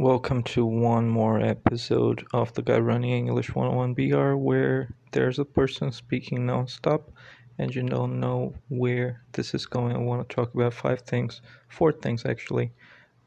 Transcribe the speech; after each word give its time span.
Welcome 0.00 0.44
to 0.44 0.64
one 0.64 1.10
more 1.10 1.42
episode 1.42 2.26
of 2.32 2.54
the 2.54 2.62
Guy 2.62 2.78
Running 2.78 3.10
English 3.10 3.54
101 3.54 3.92
BR 3.92 4.34
where 4.34 4.94
there's 5.12 5.38
a 5.38 5.44
person 5.44 5.92
speaking 5.92 6.46
non-stop 6.46 7.10
and 7.58 7.74
you 7.74 7.82
don't 7.82 8.18
know 8.18 8.54
where 8.70 9.22
this 9.32 9.52
is 9.52 9.66
going. 9.66 9.94
I 9.94 9.98
want 9.98 10.26
to 10.26 10.34
talk 10.34 10.54
about 10.54 10.72
five 10.72 11.02
things, 11.02 11.42
four 11.68 11.92
things 11.92 12.24
actually, 12.24 12.72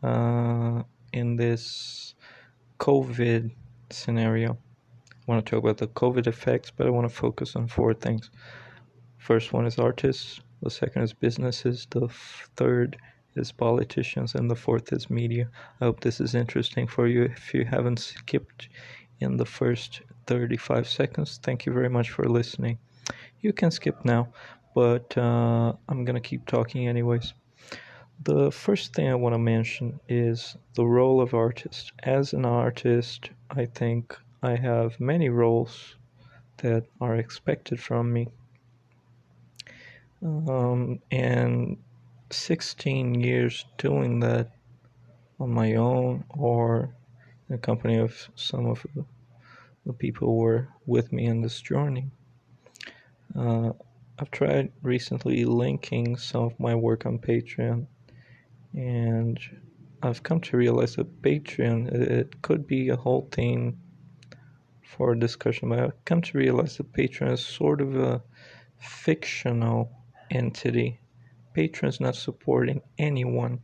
uh, 0.01 0.81
in 1.12 1.36
this 1.36 2.16
COVID 2.80 3.52
scenario. 3.92 4.58
I 5.12 5.16
want 5.28 5.46
to 5.46 5.52
talk 5.52 5.64
about 5.64 5.78
the 5.78 5.90
COVID 5.90 6.26
effects, 6.26 6.71
but 6.76 6.88
I 6.88 6.90
want 6.90 7.08
to 7.08 7.16
focus 7.16 7.55
on 7.55 7.68
four 7.68 7.94
things. 7.94 8.32
First 9.20 9.54
one 9.54 9.68
is 9.68 9.78
artists, 9.78 10.42
the 10.64 10.71
second 10.71 11.04
is 11.04 11.14
businesses, 11.14 11.86
the 11.92 12.08
third 12.55 12.98
is 13.36 13.52
politicians, 13.52 14.36
and 14.36 14.49
the 14.49 14.55
fourth 14.55 14.93
is 14.93 15.09
media. 15.09 15.49
I 15.81 15.86
hope 15.86 15.99
this 15.99 16.20
is 16.20 16.36
interesting 16.36 16.88
for 16.88 17.07
you. 17.07 17.23
If 17.23 17.53
you 17.53 17.66
haven't 17.66 17.99
skipped 17.99 18.70
in 19.20 19.38
the 19.38 19.45
first 19.45 20.02
35 20.27 20.88
seconds, 20.88 21.39
thank 21.41 21.66
you 21.66 21.73
very 21.73 21.89
much 21.89 22.09
for 22.11 22.25
listening. 22.25 22.77
You 23.41 23.53
can 23.53 23.72
skip 23.72 24.05
now, 24.05 24.30
but 24.73 25.17
uh, 25.17 25.73
I'm 25.89 26.05
gonna 26.05 26.22
keep 26.22 26.45
talking 26.45 26.88
anyways. 26.88 27.34
The 28.23 28.52
first 28.52 28.94
thing 28.94 29.09
I 29.09 29.16
want 29.16 29.34
to 29.34 29.39
mention 29.39 30.00
is 30.08 30.55
the 30.75 30.86
role 30.86 31.20
of 31.20 31.34
artist. 31.34 31.91
As 32.03 32.34
an 32.34 32.45
artist, 32.45 33.31
I 33.50 33.66
think 33.66 34.16
I 34.41 34.55
have 34.55 35.00
many 35.00 35.30
roles 35.30 35.95
that 36.58 36.86
are 37.02 37.16
expected 37.16 37.80
from 37.80 38.13
me. 38.13 38.27
Um, 40.22 41.00
and 41.11 41.77
16 42.36 43.16
years 43.16 43.66
doing 43.78 44.20
that 44.22 44.52
on 45.40 45.50
my 45.50 45.76
own 45.76 46.23
or 46.30 46.96
in 47.50 47.56
the 47.56 47.58
company 47.58 47.98
of 47.98 48.30
some 48.36 48.66
of 48.66 48.86
the, 48.96 49.94
people 49.94 50.28
who 50.28 50.38
were 50.38 50.67
with 50.86 51.12
me 51.12 51.25
in 51.25 51.42
this 51.42 51.59
journey. 51.62 52.09
Uh, 53.38 53.72
I've 54.17 54.31
tried 54.31 54.72
recently 54.81 55.44
linking 55.45 56.16
some 56.17 56.44
of 56.44 56.59
my 56.59 56.73
work 56.73 57.06
on 57.06 57.20
Patreon, 57.20 57.86
and 58.73 59.40
I've 60.02 60.23
come 60.23 60.40
to 60.42 60.58
realize 60.58 60.95
that 60.95 61.22
Patreon 61.22 61.92
it 61.92 62.42
could 62.42 62.66
be 62.66 62.90
a 62.90 62.95
whole 62.95 63.28
thing 63.31 63.78
for 64.84 65.16
discussion, 65.16 65.70
but 65.70 65.80
I've 65.80 66.06
come 66.06 66.22
to 66.22 66.38
realize 66.38 66.78
that 66.78 66.94
Patreon 66.94 67.34
is 67.34 67.45
sort 67.45 67.81
of 67.81 67.95
a 67.95 68.23
fictional 68.78 69.92
entity 70.31 71.00
Patreon's 71.54 72.00
not 72.00 72.16
supporting 72.16 72.82
anyone. 72.98 73.59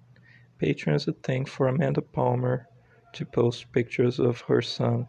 Patrons 0.59 1.07
a 1.07 1.13
thing 1.13 1.45
for 1.45 1.67
Amanda 1.67 2.01
Palmer 2.01 2.67
to 3.13 3.25
post 3.25 3.71
pictures 3.71 4.19
of 4.19 4.41
her 4.41 4.61
son. 4.61 5.07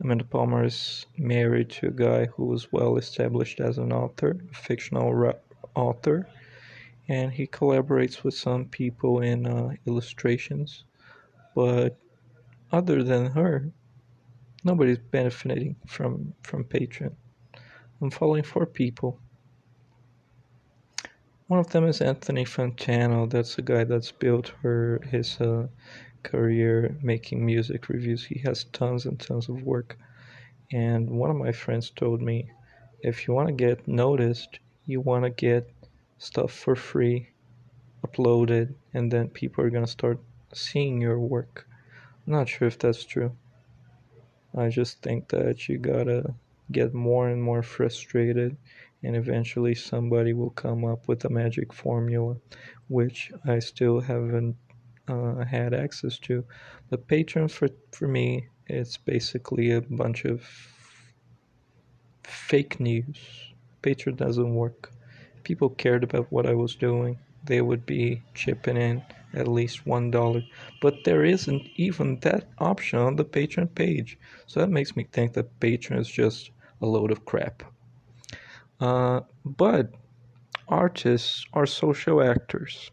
Amanda 0.00 0.24
Palmer 0.24 0.64
is 0.64 1.06
married 1.16 1.70
to 1.70 1.88
a 1.88 1.92
guy 1.92 2.26
who 2.26 2.44
was 2.44 2.72
well 2.72 2.96
established 2.98 3.60
as 3.60 3.78
an 3.78 3.92
author, 3.92 4.36
a 4.50 4.54
fictional 4.54 5.32
author, 5.74 6.28
and 7.08 7.32
he 7.32 7.46
collaborates 7.46 8.22
with 8.22 8.34
some 8.34 8.66
people 8.66 9.20
in 9.20 9.46
uh, 9.46 9.74
illustrations. 9.86 10.84
But 11.54 11.96
other 12.70 13.02
than 13.02 13.30
her, 13.32 13.70
nobody's 14.64 14.98
benefiting 14.98 15.76
from 15.86 16.34
from 16.42 16.64
Patreon. 16.64 17.14
I'm 18.00 18.10
following 18.10 18.42
four 18.42 18.66
people 18.66 19.20
one 21.52 21.58
of 21.58 21.68
them 21.68 21.84
is 21.84 22.00
Anthony 22.00 22.46
Fantano. 22.46 23.28
That's 23.28 23.58
a 23.58 23.60
guy 23.60 23.84
that's 23.84 24.10
built 24.10 24.54
her 24.62 25.02
his 25.10 25.38
uh, 25.38 25.66
career 26.22 26.96
making 27.02 27.44
music 27.44 27.90
reviews. 27.90 28.24
He 28.24 28.38
has 28.38 28.64
tons 28.72 29.04
and 29.04 29.20
tons 29.20 29.50
of 29.50 29.62
work. 29.62 29.98
And 30.72 31.10
one 31.10 31.28
of 31.28 31.36
my 31.36 31.52
friends 31.52 31.90
told 31.90 32.22
me, 32.22 32.50
if 33.02 33.28
you 33.28 33.34
want 33.34 33.48
to 33.48 33.52
get 33.52 33.86
noticed, 33.86 34.60
you 34.86 35.02
want 35.02 35.24
to 35.24 35.30
get 35.30 35.70
stuff 36.16 36.52
for 36.52 36.74
free 36.74 37.28
uploaded, 38.02 38.74
and 38.94 39.12
then 39.12 39.28
people 39.28 39.62
are 39.62 39.68
gonna 39.68 39.86
start 39.86 40.18
seeing 40.54 41.02
your 41.02 41.18
work. 41.18 41.68
I'm 42.26 42.32
not 42.32 42.48
sure 42.48 42.66
if 42.66 42.78
that's 42.78 43.04
true. 43.04 43.30
I 44.56 44.70
just 44.70 45.02
think 45.02 45.28
that 45.28 45.68
you 45.68 45.76
gotta 45.76 46.34
get 46.70 46.94
more 46.94 47.28
and 47.28 47.42
more 47.42 47.62
frustrated 47.62 48.56
and 49.02 49.16
eventually 49.16 49.74
somebody 49.74 50.32
will 50.32 50.50
come 50.50 50.84
up 50.84 51.08
with 51.08 51.24
a 51.24 51.30
magic 51.30 51.72
formula 51.72 52.36
which 52.88 53.32
I 53.46 53.58
still 53.58 54.00
haven't 54.00 54.56
uh, 55.08 55.44
had 55.44 55.74
access 55.74 56.18
to. 56.20 56.44
But 56.90 57.08
Patreon 57.08 57.50
for 57.50 57.68
for 57.90 58.06
me 58.06 58.48
it's 58.66 58.96
basically 58.96 59.72
a 59.72 59.80
bunch 59.80 60.24
of 60.24 60.46
fake 62.24 62.78
news. 62.80 63.18
Patreon 63.82 64.16
doesn't 64.16 64.54
work. 64.54 64.92
If 65.36 65.42
people 65.42 65.70
cared 65.70 66.04
about 66.04 66.30
what 66.30 66.46
I 66.46 66.54
was 66.54 66.74
doing, 66.76 67.18
they 67.44 67.60
would 67.60 67.84
be 67.84 68.22
chipping 68.34 68.76
in 68.76 69.02
at 69.34 69.48
least 69.48 69.86
one 69.86 70.10
dollar. 70.10 70.42
But 70.80 71.04
there 71.04 71.24
isn't 71.24 71.62
even 71.76 72.20
that 72.20 72.48
option 72.58 72.98
on 72.98 73.16
the 73.16 73.24
Patreon 73.24 73.74
page. 73.74 74.18
So 74.46 74.60
that 74.60 74.70
makes 74.70 74.94
me 74.94 75.04
think 75.10 75.32
that 75.32 75.58
Patreon 75.60 75.98
is 75.98 76.08
just 76.08 76.50
a 76.80 76.86
load 76.86 77.10
of 77.10 77.24
crap. 77.24 77.62
Uh, 78.82 79.20
but 79.44 79.92
artists 80.66 81.46
are 81.52 81.66
social 81.66 82.20
actors. 82.20 82.90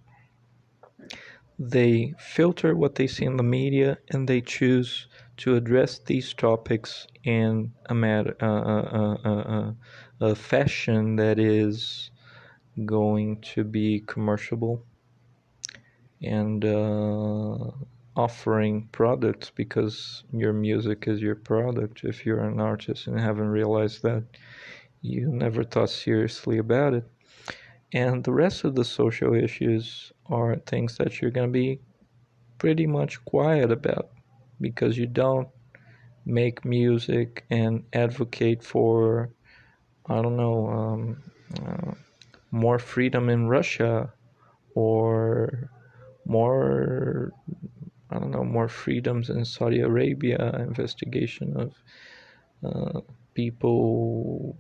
They 1.58 2.14
filter 2.20 2.76
what 2.76 2.94
they 2.94 3.08
see 3.08 3.26
in 3.26 3.38
the 3.38 3.44
media 3.44 3.98
and 4.12 4.28
they 4.28 4.42
choose 4.42 5.08
to 5.38 5.56
address 5.56 5.98
these 5.98 6.32
topics 6.36 7.08
in 7.24 7.74
a, 7.88 7.96
matter, 7.96 8.36
uh, 8.40 8.46
uh, 8.46 9.18
uh, 9.32 9.74
a 10.22 10.36
fashion 10.36 11.16
that 11.16 11.40
is 11.40 12.12
going 12.86 13.42
to 13.42 13.64
be 13.64 14.02
commercial 14.06 14.86
and 16.22 16.64
uh, 16.66 17.72
offering 18.16 18.88
products 18.92 19.50
because 19.50 20.24
your 20.32 20.54
music 20.54 21.06
is 21.08 21.20
your 21.20 21.36
product 21.36 22.04
if 22.04 22.28
you're 22.28 22.42
an 22.44 22.60
artist 22.60 23.08
and 23.08 23.20
haven't 23.20 23.48
realized 23.50 24.04
that 24.04 24.24
you 25.02 25.32
never 25.32 25.64
thought 25.64 25.90
seriously 25.90 26.58
about 26.58 26.94
it. 26.94 27.06
And 27.94 28.24
the 28.24 28.34
rest 28.34 28.64
of 28.64 28.76
the 28.76 28.86
social 28.86 29.34
issues 29.34 30.12
are 30.28 30.56
things 30.58 30.98
that 30.98 31.22
you're 31.22 31.32
going 31.32 31.48
to 31.48 31.52
be 31.52 31.80
pretty 32.58 32.86
much 32.86 33.24
quiet 33.26 33.72
about 33.72 34.10
because 34.62 34.98
you 34.98 35.08
don't 35.08 35.48
make 36.26 36.66
music 36.66 37.46
and 37.50 37.84
advocate 37.94 38.64
for, 38.64 39.32
I 40.08 40.22
don't 40.22 40.38
know, 40.38 40.68
um, 40.68 41.24
uh, 41.66 41.92
more 42.52 42.78
freedom 42.78 43.30
in 43.30 43.48
Russia 43.48 44.14
or 44.76 45.72
more, 46.26 47.32
I 48.12 48.20
don't 48.20 48.32
know, 48.32 48.44
more 48.44 48.68
freedoms 48.68 49.30
in 49.30 49.46
Saudi 49.46 49.80
Arabia, 49.80 50.56
investigation 50.60 51.56
of. 51.58 51.74
Uh, 52.62 53.00
people 53.34 54.58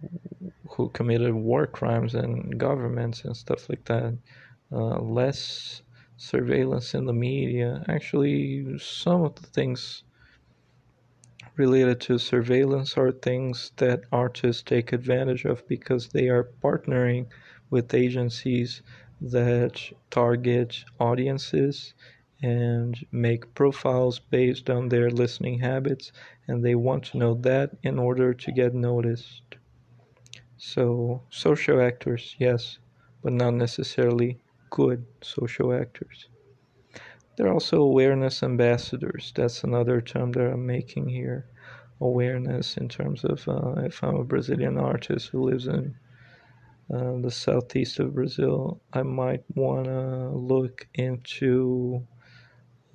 who 0.68 0.90
committed 0.90 1.34
war 1.34 1.68
crimes 1.68 2.16
and 2.16 2.60
governments 2.60 3.26
and 3.26 3.36
stuff 3.36 3.70
like 3.70 3.84
that. 3.86 4.18
Uh, 4.72 5.00
less 5.00 5.82
surveillance 6.18 6.94
in 6.94 7.06
the 7.06 7.14
media. 7.14 7.84
Actually, 7.88 8.78
some 8.80 9.24
of 9.24 9.36
the 9.36 9.48
things 9.48 10.04
related 11.56 12.00
to 12.00 12.18
surveillance 12.18 12.98
are 12.98 13.12
things 13.12 13.72
that 13.78 14.02
artists 14.12 14.64
take 14.64 14.94
advantage 14.94 15.46
of 15.46 15.68
because 15.68 16.10
they 16.10 16.30
are 16.30 16.52
partnering 16.64 17.26
with 17.70 17.94
agencies 17.94 18.82
that 19.22 19.82
target 20.10 20.84
audiences 21.00 21.94
and 22.42 23.06
make 23.12 23.54
profiles 23.54 24.20
based 24.20 24.70
on 24.70 24.90
their 24.90 25.10
listening 25.10 25.60
habits 25.60 26.12
and 26.48 26.64
they 26.64 26.76
want 26.76 27.04
to 27.04 27.18
know 27.18 27.34
that 27.36 27.72
in 27.84 28.00
order 28.00 28.34
to 28.34 28.52
get 28.52 28.74
noticed. 28.74 29.44
So, 30.58 31.22
social 31.30 31.82
actors, 31.82 32.36
yes, 32.40 32.80
but 33.22 33.34
not 33.34 33.54
necessarily 33.54 34.40
good 34.70 35.06
social 35.22 35.74
actors. 35.74 36.28
They're 37.36 37.54
also 37.54 37.82
awareness 37.82 38.44
ambassadors. 38.44 39.32
That's 39.36 39.64
another 39.64 40.02
term 40.02 40.34
that 40.34 40.52
I'm 40.52 40.66
making 40.66 41.08
here. 41.08 41.46
Awareness 42.02 42.78
in 42.78 42.90
terms 42.90 43.24
of 43.24 43.48
uh, 43.48 43.82
if 43.84 44.04
I'm 44.04 44.16
a 44.16 44.24
Brazilian 44.24 44.78
artist 44.78 45.30
who 45.30 45.44
lives 45.44 45.68
in 45.68 45.96
uh, 46.94 47.14
the 47.22 47.32
southeast 47.32 48.00
of 48.00 48.16
Brazil, 48.16 48.82
I 48.94 49.04
might 49.04 49.44
want 49.56 49.86
to 49.86 50.30
look 50.30 50.88
into 50.96 52.06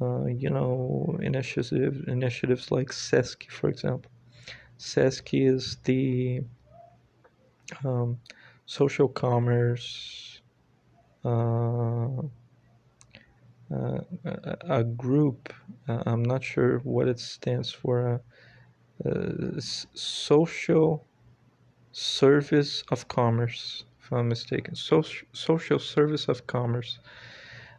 uh, 0.04 0.26
you 0.26 0.50
know, 0.50 1.18
initiative, 1.22 2.04
initiatives 2.08 2.70
like 2.70 2.88
SESC, 2.88 3.50
for 3.50 3.68
example. 3.68 4.10
SESC 4.78 5.46
is 5.46 5.76
the 5.84 6.42
um, 7.84 8.18
social 8.66 9.08
commerce, 9.08 10.40
uh, 11.24 12.06
uh, 13.74 13.98
a 14.68 14.84
group 14.84 15.52
uh, 15.88 16.02
I'm 16.06 16.22
not 16.22 16.42
sure 16.42 16.78
what 16.78 17.08
it 17.08 17.18
stands 17.18 17.70
for. 17.70 18.22
Uh, 19.04 19.60
social 19.60 21.06
service 21.92 22.82
of 22.90 23.08
commerce, 23.08 23.84
if 24.00 24.12
I'm 24.12 24.28
mistaken. 24.28 24.74
Social 24.74 25.26
social 25.32 25.78
service 25.78 26.28
of 26.28 26.46
commerce. 26.46 26.98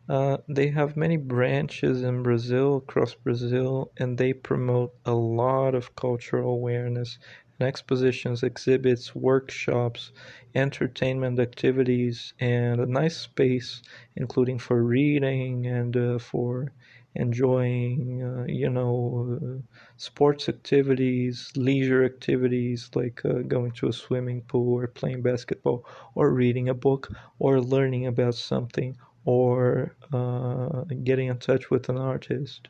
Uh, 0.09 0.37
they 0.47 0.67
have 0.69 0.97
many 0.97 1.15
branches 1.17 2.01
in 2.03 2.23
Brazil, 2.23 2.77
across 2.77 3.13
Brazil, 3.15 3.91
and 3.97 4.17
they 4.17 4.33
promote 4.33 4.93
a 5.05 5.13
lot 5.13 5.75
of 5.75 5.95
cultural 5.95 6.53
awareness 6.53 7.17
and 7.59 7.67
expositions, 7.67 8.43
exhibits, 8.43 9.13
workshops, 9.15 10.11
entertainment 10.55 11.39
activities, 11.39 12.33
and 12.39 12.79
a 12.81 12.85
nice 12.85 13.17
space, 13.17 13.81
including 14.15 14.57
for 14.59 14.83
reading 14.83 15.65
and 15.67 15.95
uh, 15.97 16.17
for 16.19 16.71
enjoying, 17.15 18.21
uh, 18.23 18.45
you 18.47 18.69
know, 18.69 19.39
uh, 19.41 19.61
sports 19.97 20.49
activities, 20.49 21.51
leisure 21.55 22.03
activities 22.03 22.89
like 22.95 23.21
uh, 23.25 23.39
going 23.47 23.71
to 23.71 23.87
a 23.87 23.93
swimming 23.93 24.41
pool 24.41 24.73
or 24.79 24.87
playing 24.87 25.21
basketball 25.21 25.85
or 26.15 26.31
reading 26.33 26.69
a 26.69 26.73
book 26.73 27.09
or 27.39 27.61
learning 27.61 28.05
about 28.07 28.35
something 28.35 28.95
or 29.25 29.95
uh, 30.13 30.83
getting 31.03 31.27
in 31.27 31.37
touch 31.39 31.69
with 31.69 31.89
an 31.89 31.97
artist. 31.97 32.67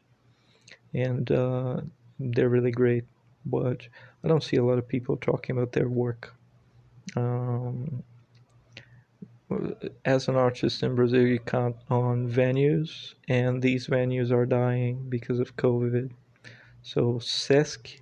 And 0.93 1.29
uh, 1.29 1.81
they're 2.19 2.49
really 2.49 2.71
great, 2.71 3.03
but 3.45 3.81
I 4.23 4.27
don't 4.27 4.43
see 4.43 4.57
a 4.57 4.63
lot 4.63 4.77
of 4.77 4.87
people 4.87 5.17
talking 5.17 5.57
about 5.57 5.73
their 5.73 5.89
work. 5.89 6.33
Um, 7.15 8.03
as 10.05 10.27
an 10.27 10.35
artist 10.35 10.81
in 10.81 10.95
Brazil, 10.95 11.21
you 11.21 11.39
count 11.39 11.75
on 11.89 12.29
venues, 12.29 13.13
and 13.27 13.61
these 13.61 13.87
venues 13.87 14.31
are 14.31 14.45
dying 14.45 15.05
because 15.09 15.39
of 15.39 15.55
COVID. 15.55 16.11
So, 16.81 17.15
SESC 17.15 17.99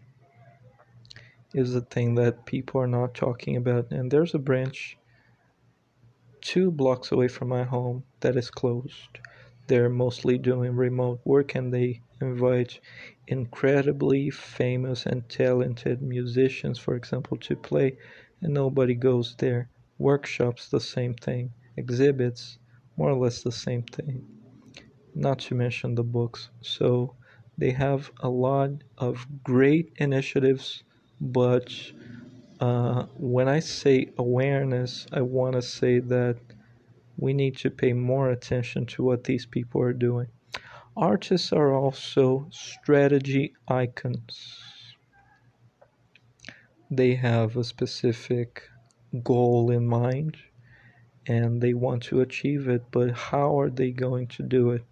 is 1.53 1.73
the 1.73 1.81
thing 1.81 2.15
that 2.15 2.45
people 2.45 2.81
are 2.81 2.88
not 2.88 3.13
talking 3.13 3.57
about, 3.57 3.91
and 3.91 4.09
there's 4.09 4.33
a 4.33 4.39
branch 4.39 4.97
two 6.44 6.69
blocks 6.69 7.12
away 7.12 7.28
from 7.30 7.48
my 7.48 7.63
home 7.63 8.04
that 8.19 8.36
is 8.36 8.51
closed. 8.51 9.19
They're 9.68 9.90
mostly 9.90 10.38
doing 10.38 10.75
remote 10.75 11.22
work 11.24 11.56
and 11.56 11.74
they 11.74 12.01
invite 12.22 12.80
incredibly 13.28 14.30
famous 14.30 15.06
and 15.06 15.28
talented 15.30 16.01
musicians, 16.01 16.78
for 16.78 16.95
example, 16.95 17.38
to 17.38 17.56
play, 17.56 17.98
and 18.42 18.54
nobody 18.54 18.94
goes 18.94 19.36
there 19.38 19.69
workshops 19.98 20.69
the 20.69 20.80
same 20.80 21.13
thing, 21.13 21.54
exhibits 21.78 22.57
more 22.98 23.10
or 23.12 23.18
less 23.18 23.42
the 23.42 23.51
same 23.51 23.84
thing, 23.84 24.25
not 25.16 25.40
to 25.40 25.56
mention 25.56 25.95
the 25.95 26.04
books. 26.04 26.50
So 26.62 27.16
they 27.57 27.72
have 27.72 28.12
a 28.19 28.30
lot 28.30 28.72
of 28.98 29.25
great 29.44 29.94
initiatives, 29.98 30.84
but 31.22 31.74
uh, 32.63 33.07
when 33.18 33.50
I 33.50 33.60
say 33.60 34.13
awareness, 34.18 35.06
I 35.12 35.19
want 35.19 35.56
to 35.56 35.62
say 35.62 36.00
that 36.00 36.38
we 37.18 37.33
need 37.33 37.57
to 37.57 37.69
pay 37.69 37.92
more 37.92 38.30
attention 38.30 38.86
to 38.86 39.04
what 39.04 39.25
these 39.25 39.45
people 39.45 39.81
are 39.81 39.92
doing. 39.92 40.27
Artists 40.95 41.51
are 41.51 41.74
also 41.74 42.48
strategy 42.51 43.54
icons. 43.68 44.60
They 46.89 47.15
have 47.15 47.57
a 47.57 47.65
specific 47.65 48.62
goal 49.24 49.69
in 49.69 49.86
mind 49.86 50.38
and 51.27 51.62
they 51.62 51.74
want 51.74 52.04
to 52.04 52.21
achieve 52.21 52.69
it, 52.69 52.86
but 52.92 53.12
how 53.12 53.59
are 53.59 53.69
they 53.69 53.92
going 53.92 54.27
to 54.27 54.44
do 54.44 54.69
it? 54.69 54.86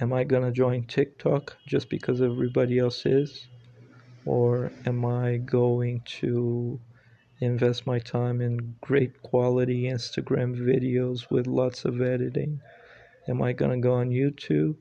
Am 0.00 0.14
I 0.14 0.24
going 0.24 0.44
to 0.44 0.50
join 0.50 0.84
TikTok 0.84 1.58
just 1.66 1.90
because 1.90 2.22
everybody 2.22 2.78
else 2.78 3.04
is? 3.04 3.48
Or 4.24 4.72
am 4.86 5.04
I 5.04 5.36
going 5.36 6.00
to 6.20 6.80
invest 7.42 7.86
my 7.86 7.98
time 7.98 8.40
in 8.40 8.76
great 8.80 9.22
quality 9.22 9.84
Instagram 9.84 10.56
videos 10.56 11.30
with 11.30 11.46
lots 11.46 11.84
of 11.84 12.00
editing? 12.00 12.60
Am 13.28 13.42
I 13.42 13.52
going 13.52 13.72
to 13.72 13.78
go 13.78 13.94
on 13.94 14.10
YouTube? 14.10 14.76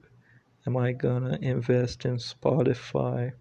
Am 0.67 0.77
I 0.77 0.93
going 0.93 1.23
to 1.23 1.39
invest 1.43 2.05
in 2.05 2.17
Spotify? 2.17 3.33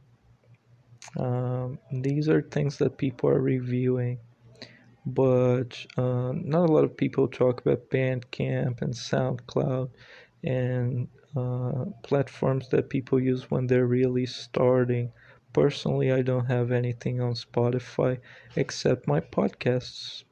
Um, 1.18 1.78
these 1.92 2.28
are 2.28 2.42
things 2.42 2.78
that 2.78 2.98
people 2.98 3.30
are 3.30 3.40
reviewing 3.40 4.18
but 5.06 5.84
uh, 5.96 6.32
not 6.34 6.68
a 6.68 6.72
lot 6.72 6.84
of 6.84 6.96
people 6.96 7.28
talk 7.28 7.60
about 7.60 7.90
Bandcamp 7.90 8.82
and 8.82 8.94
SoundCloud 8.94 9.90
and 10.44 11.08
uh, 11.36 11.86
platforms 12.02 12.68
that 12.70 12.90
people 12.90 13.20
use 13.20 13.50
when 13.50 13.66
they're 13.66 13.86
really 13.86 14.26
starting. 14.26 15.12
Personally, 15.52 16.12
I 16.12 16.22
don't 16.22 16.46
have 16.46 16.70
anything 16.70 17.20
on 17.20 17.34
Spotify 17.34 18.18
except 18.56 19.08
my 19.08 19.20
podcasts. 19.20 20.24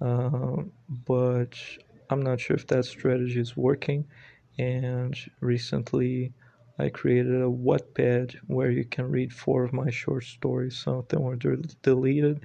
Uh, 0.00 0.62
but 1.06 1.58
I'm 2.08 2.22
not 2.22 2.40
sure 2.40 2.56
if 2.56 2.66
that 2.68 2.84
strategy 2.84 3.40
is 3.40 3.56
working. 3.56 4.06
And 4.58 5.16
recently, 5.40 6.32
I 6.78 6.88
created 6.88 7.42
a 7.42 7.50
Wattpad 7.50 8.36
where 8.46 8.70
you 8.70 8.84
can 8.84 9.10
read 9.10 9.32
four 9.32 9.64
of 9.64 9.72
my 9.72 9.90
short 9.90 10.24
stories. 10.24 10.78
Some 10.78 10.94
of 10.94 11.08
them 11.08 11.22
were 11.22 11.36
deleted, 11.36 12.40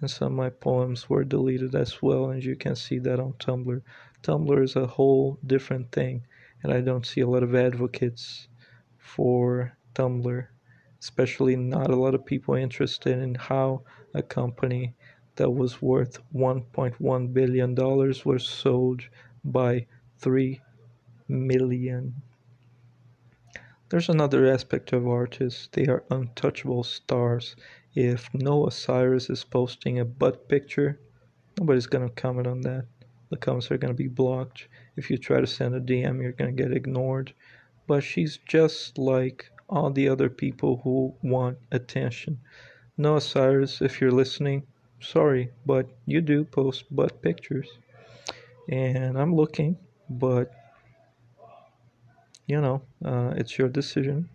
and 0.00 0.10
some 0.10 0.32
of 0.32 0.36
my 0.38 0.50
poems 0.50 1.10
were 1.10 1.24
deleted 1.24 1.74
as 1.74 2.00
well 2.00 2.30
and 2.30 2.42
you 2.42 2.56
can 2.56 2.74
see 2.74 2.98
that 2.98 3.20
on 3.20 3.32
tumblr 3.34 3.82
tumblr 4.22 4.62
is 4.62 4.76
a 4.76 4.86
whole 4.86 5.38
different 5.46 5.90
thing 5.92 6.22
and 6.62 6.72
i 6.72 6.80
don't 6.80 7.06
see 7.06 7.20
a 7.20 7.28
lot 7.28 7.42
of 7.42 7.54
advocates 7.54 8.48
for 8.98 9.76
tumblr 9.94 10.46
especially 11.00 11.56
not 11.56 11.90
a 11.90 11.96
lot 11.96 12.14
of 12.14 12.24
people 12.24 12.54
interested 12.54 13.18
in 13.18 13.34
how 13.34 13.82
a 14.14 14.22
company 14.22 14.94
that 15.36 15.50
was 15.50 15.80
worth 15.80 16.18
1.1 16.34 17.32
billion 17.32 17.74
dollars 17.74 18.24
was 18.24 18.44
sold 18.44 19.02
by 19.44 19.86
3 20.18 20.60
million 21.28 22.14
there's 23.88 24.08
another 24.08 24.46
aspect 24.46 24.92
of 24.92 25.08
artists 25.08 25.68
they 25.72 25.86
are 25.86 26.04
untouchable 26.10 26.84
stars 26.84 27.56
if 27.94 28.32
Noah 28.32 28.70
Cyrus 28.70 29.28
is 29.30 29.42
posting 29.42 29.98
a 29.98 30.04
butt 30.04 30.48
picture, 30.48 31.00
nobody's 31.58 31.88
going 31.88 32.08
to 32.08 32.14
comment 32.14 32.46
on 32.46 32.60
that. 32.60 32.86
The 33.30 33.36
comments 33.36 33.68
are 33.72 33.78
going 33.78 33.92
to 33.92 34.00
be 34.00 34.06
blocked. 34.06 34.68
If 34.94 35.10
you 35.10 35.18
try 35.18 35.40
to 35.40 35.46
send 35.46 35.74
a 35.74 35.80
DM, 35.80 36.22
you're 36.22 36.30
going 36.30 36.54
to 36.54 36.62
get 36.62 36.72
ignored. 36.72 37.34
But 37.88 38.04
she's 38.04 38.38
just 38.46 38.96
like 38.96 39.50
all 39.70 39.90
the 39.90 40.08
other 40.08 40.28
people 40.28 40.80
who 40.84 41.14
want 41.22 41.56
attention. 41.72 42.38
Noah 42.98 43.20
Cyrus, 43.20 43.80
if 43.80 44.00
you're 44.00 44.12
listening, 44.12 44.66
sorry, 45.00 45.50
but 45.64 45.88
you 46.06 46.20
do 46.20 46.44
post 46.44 46.84
butt 46.94 47.22
pictures. 47.22 47.68
And 48.68 49.18
I'm 49.18 49.34
looking, 49.34 49.78
but 50.10 50.52
you 52.46 52.60
know, 52.60 52.82
uh, 53.04 53.32
it's 53.36 53.56
your 53.56 53.68
decision. 53.68 54.28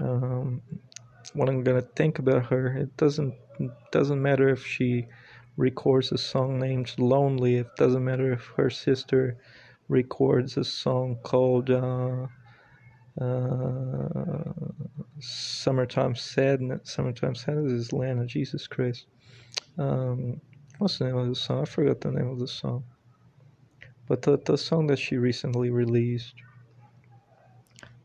Um, 0.00 0.62
what 1.34 1.48
I'm 1.48 1.62
gonna 1.62 1.82
think 1.82 2.18
about 2.18 2.46
her. 2.46 2.76
It 2.76 2.96
doesn't 2.96 3.34
doesn't 3.92 4.20
matter 4.20 4.48
if 4.48 4.66
she 4.66 5.06
records 5.56 6.10
a 6.10 6.18
song 6.18 6.58
named 6.58 6.94
Lonely. 6.98 7.56
It 7.56 7.76
doesn't 7.76 8.04
matter 8.04 8.32
if 8.32 8.46
her 8.56 8.70
sister 8.70 9.36
records 9.88 10.56
a 10.56 10.64
song 10.64 11.18
called 11.22 11.70
uh, 11.70 12.26
Summertime 15.20 16.14
Sadness. 16.14 16.80
Summertime 16.84 17.34
Sadness 17.34 17.72
is 17.72 17.92
Lana, 17.92 18.26
Jesus 18.26 18.66
Christ. 18.66 19.06
Um, 19.78 20.40
what's 20.78 20.98
the 20.98 21.06
name 21.06 21.16
of 21.16 21.28
the 21.28 21.34
song? 21.34 21.62
I 21.62 21.64
forgot 21.64 22.00
the 22.00 22.12
name 22.12 22.28
of 22.28 22.38
the 22.38 22.48
song. 22.48 22.84
But 24.08 24.22
the, 24.22 24.38
the 24.38 24.58
song 24.58 24.88
that 24.88 24.98
she 24.98 25.16
recently 25.16 25.70
released 25.70 26.34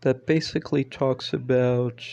that 0.01 0.25
basically 0.27 0.83
talks 0.83 1.33
about 1.33 2.03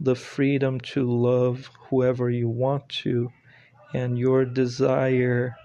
the 0.00 0.14
freedom 0.14 0.80
to 0.80 1.10
love 1.10 1.70
whoever 1.88 2.30
you 2.30 2.48
want 2.48 2.88
to 2.88 3.30
and 3.94 4.18
your 4.18 4.44
desire 4.44 5.56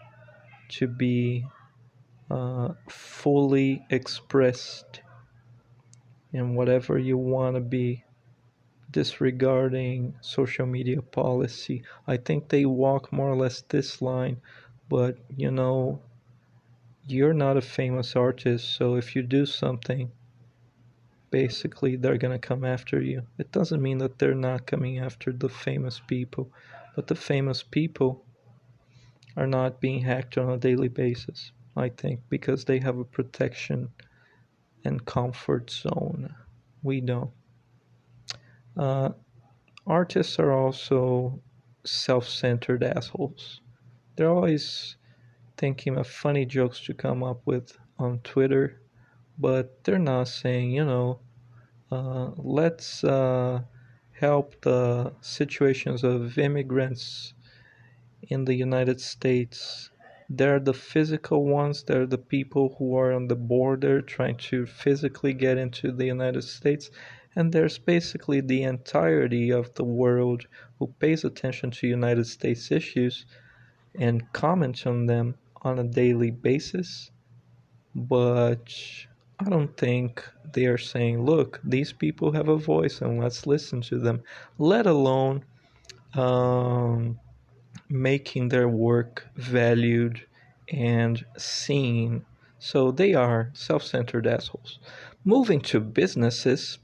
to 0.70 0.88
be 0.88 1.46
uh, 2.30 2.70
fully 2.89 3.86
expressed 3.89 5.00
in 6.34 6.56
whatever 6.56 6.98
you 6.98 7.18
want 7.18 7.56
to 7.56 7.62
be 7.62 8.04
disregarding 8.92 10.14
social 10.22 10.66
media 10.66 11.02
policy 11.02 11.84
i 12.08 12.18
think 12.18 12.50
they 12.50 12.66
walk 12.66 13.12
more 13.12 13.30
or 13.30 13.36
less 13.36 13.62
this 13.70 14.02
line 14.02 14.38
but 14.90 15.18
you 15.36 15.50
know 15.50 16.00
you're 17.08 17.34
not 17.34 17.58
a 17.58 17.62
famous 17.62 18.16
artist 18.16 18.76
so 18.76 18.96
if 18.96 19.16
you 19.16 19.22
do 19.22 19.46
something 19.46 20.12
basically 21.32 21.96
they're 21.96 22.18
going 22.18 22.38
to 22.38 22.48
come 22.48 22.64
after 22.64 23.02
you. 23.02 23.24
It 23.38 23.52
doesn't 23.52 23.82
mean 23.82 23.98
that 24.00 24.20
they're 24.20 24.36
not 24.36 24.68
coming 24.68 25.00
after 25.00 25.32
the 25.32 25.50
famous 25.50 26.02
people, 26.06 26.52
but 26.96 27.08
the 27.08 27.16
famous 27.16 27.64
people 27.64 28.24
are 29.38 29.48
not 29.48 29.80
being 29.80 30.02
hacked 30.02 30.38
on 30.38 30.50
a 30.50 30.58
daily 30.58 30.90
basis, 30.90 31.52
I 31.76 31.90
think, 31.90 32.20
because 32.30 32.66
they 32.66 32.80
have 32.80 32.98
a 32.98 33.06
protection 33.06 33.90
and 34.84 35.06
comfort 35.06 35.70
zone. 35.70 36.34
We 36.84 37.02
don't. 37.02 37.32
Uh, 38.78 39.10
artists 39.86 40.40
are 40.40 40.52
also 40.52 41.42
self 41.86 42.28
centered 42.28 42.84
assholes. 42.84 43.62
They're 44.16 44.30
always 44.30 44.96
thinking 45.58 45.98
of 45.98 46.08
funny 46.08 46.46
jokes 46.46 46.80
to 46.86 46.94
come 46.94 47.24
up 47.24 47.42
with 47.46 47.78
on 48.00 48.20
Twitter, 48.20 48.82
but 49.38 49.84
they're 49.84 50.00
not 50.00 50.28
saying, 50.28 50.72
you 50.72 50.86
know, 50.86 51.20
uh, 51.92 52.32
let's 52.38 53.04
uh, 53.04 53.62
help 54.12 54.60
the 54.62 55.14
situations 55.22 56.04
of 56.04 56.38
immigrants 56.38 57.34
in 58.30 58.46
the 58.46 58.54
United 58.54 59.02
States. 59.02 59.90
They're 60.34 60.62
the 60.62 60.74
physical 60.74 61.44
ones, 61.44 61.84
they're 61.84 62.08
the 62.08 62.18
people 62.18 62.76
who 62.78 62.96
are 62.96 63.12
on 63.12 63.28
the 63.28 63.36
border 63.36 64.02
trying 64.02 64.38
to 64.50 64.66
physically 64.66 65.34
get 65.34 65.58
into 65.58 65.92
the 65.92 66.06
United 66.06 66.44
States. 66.44 66.90
And 67.36 67.52
there's 67.52 67.78
basically 67.78 68.40
the 68.40 68.64
entirety 68.64 69.50
of 69.52 69.74
the 69.74 69.84
world 69.84 70.48
who 70.80 70.88
pays 71.00 71.26
attention 71.26 71.72
to 71.72 71.88
United 71.88 72.28
States 72.28 72.72
issues 72.72 73.26
and 73.96 74.32
comments 74.32 74.86
on 74.86 75.06
them 75.06 75.36
on 75.64 75.80
a 75.80 75.84
daily 75.84 76.32
basis, 76.32 77.12
but 77.94 78.74
I 79.40 79.50
don't 79.50 79.76
think 79.76 80.24
they 80.54 80.66
are 80.66 80.78
saying, 80.78 81.26
look, 81.26 81.60
these 81.64 81.92
people 81.92 82.32
have 82.32 82.48
a 82.48 82.58
voice 82.58 83.02
and 83.02 83.20
let's 83.20 83.46
listen 83.46 83.82
to 83.82 84.00
them, 84.00 84.24
let 84.58 84.88
alone 84.88 85.44
um, 86.14 87.20
making 87.91 88.50
their 88.50 88.67
work 88.67 89.27
valued 89.36 90.25
and 90.69 91.25
seen. 91.38 92.25
So 92.60 92.91
they 92.91 93.13
are 93.13 93.51
self 93.53 93.83
centered 93.83 94.27
assholes. 94.27 94.79
Moving 95.25 95.62
to 95.62 95.79
businesses, 95.79 96.79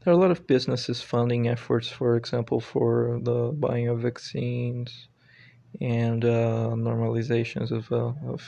there 0.00 0.12
are 0.12 0.16
a 0.16 0.20
lot 0.20 0.30
of 0.30 0.46
businesses 0.46 1.02
funding 1.02 1.48
efforts, 1.48 1.88
for 1.88 2.16
example, 2.16 2.60
for 2.60 3.20
the 3.22 3.52
buying 3.52 3.88
of 3.88 4.00
vaccines 4.00 5.08
and 5.80 6.24
uh, 6.24 6.70
normalizations 6.74 7.70
of, 7.70 7.90
uh, 7.92 8.12
of, 8.26 8.42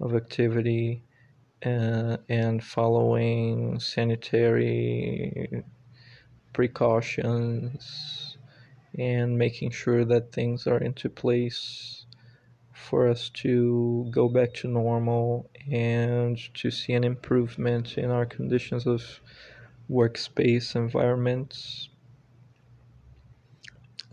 of 0.00 0.14
activity 0.14 1.02
uh, 1.64 2.16
and 2.28 2.62
following 2.62 3.78
sanitary 3.80 5.64
precautions 6.52 8.31
and 8.98 9.38
making 9.38 9.70
sure 9.70 10.04
that 10.04 10.32
things 10.32 10.66
are 10.66 10.78
into 10.78 11.08
place 11.08 12.06
for 12.72 13.08
us 13.08 13.28
to 13.30 14.06
go 14.10 14.28
back 14.28 14.52
to 14.52 14.68
normal 14.68 15.48
and 15.70 16.38
to 16.54 16.70
see 16.70 16.92
an 16.92 17.04
improvement 17.04 17.96
in 17.96 18.10
our 18.10 18.26
conditions 18.26 18.86
of 18.86 19.20
workspace 19.90 20.74
environments 20.74 21.88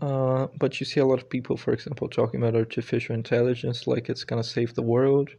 uh, 0.00 0.46
but 0.58 0.80
you 0.80 0.86
see 0.86 1.00
a 1.00 1.04
lot 1.04 1.20
of 1.20 1.28
people, 1.28 1.56
for 1.56 1.72
example, 1.72 2.08
talking 2.08 2.42
about 2.42 2.56
artificial 2.56 3.14
intelligence 3.14 3.86
like 3.86 4.08
it's 4.08 4.24
going 4.24 4.42
to 4.42 4.48
save 4.48 4.74
the 4.74 4.82
world, 4.82 5.30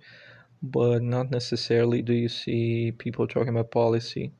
but 0.61 1.01
not 1.01 1.31
necessarily 1.31 2.01
do 2.01 2.13
you 2.13 2.29
see 2.29 2.91
people 2.91 3.27
talking 3.27 3.49
about 3.49 3.71
policy. 3.71 4.31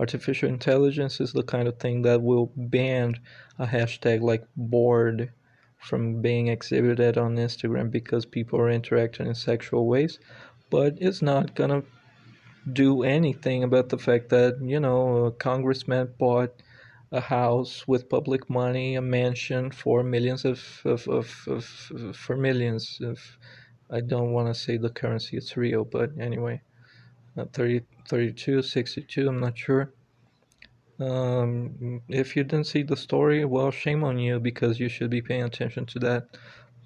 Artificial 0.00 0.48
intelligence 0.48 1.20
is 1.20 1.32
the 1.32 1.42
kind 1.42 1.68
of 1.68 1.78
thing 1.78 2.02
that 2.02 2.22
will 2.22 2.50
ban 2.56 3.20
a 3.58 3.66
hashtag 3.66 4.22
like 4.22 4.44
bored 4.56 5.30
from 5.76 6.22
being 6.22 6.48
exhibited 6.48 7.18
on 7.18 7.36
Instagram 7.36 7.90
because 7.90 8.24
people 8.24 8.58
are 8.58 8.70
interacting 8.70 9.26
in 9.26 9.34
sexual 9.34 9.86
ways, 9.86 10.18
but 10.70 10.96
it's 11.00 11.20
not 11.20 11.54
to 11.56 11.84
do 12.72 13.02
anything 13.02 13.62
about 13.62 13.90
the 13.90 13.98
fact 13.98 14.30
that, 14.30 14.58
you 14.62 14.80
know, 14.80 15.26
a 15.26 15.32
congressman 15.32 16.08
bought 16.18 16.62
a 17.12 17.20
house 17.20 17.86
with 17.88 18.08
public 18.08 18.48
money, 18.48 18.94
a 18.94 19.02
mansion 19.02 19.70
for 19.70 20.02
millions 20.02 20.44
of, 20.44 20.62
of, 20.84 21.08
of, 21.08 21.28
of 21.48 22.16
for 22.16 22.36
millions 22.36 23.00
of, 23.02 23.18
I 23.90 24.00
don't 24.00 24.32
want 24.32 24.48
to 24.48 24.54
say 24.54 24.76
the 24.76 24.90
currency, 24.90 25.36
it's 25.36 25.56
real, 25.56 25.84
but 25.84 26.10
anyway, 26.18 26.62
uh, 27.36 27.46
30, 27.52 27.82
32, 28.10 28.62
62, 28.62 29.28
I'm 29.28 29.38
not 29.38 29.56
sure. 29.56 29.92
Um, 30.98 32.02
if 32.08 32.34
you 32.34 32.42
didn't 32.42 32.66
see 32.66 32.82
the 32.82 32.96
story, 32.96 33.44
well, 33.44 33.70
shame 33.70 34.02
on 34.02 34.18
you 34.18 34.40
because 34.40 34.80
you 34.80 34.88
should 34.88 35.10
be 35.10 35.22
paying 35.22 35.44
attention 35.44 35.86
to 35.86 36.00
that. 36.00 36.26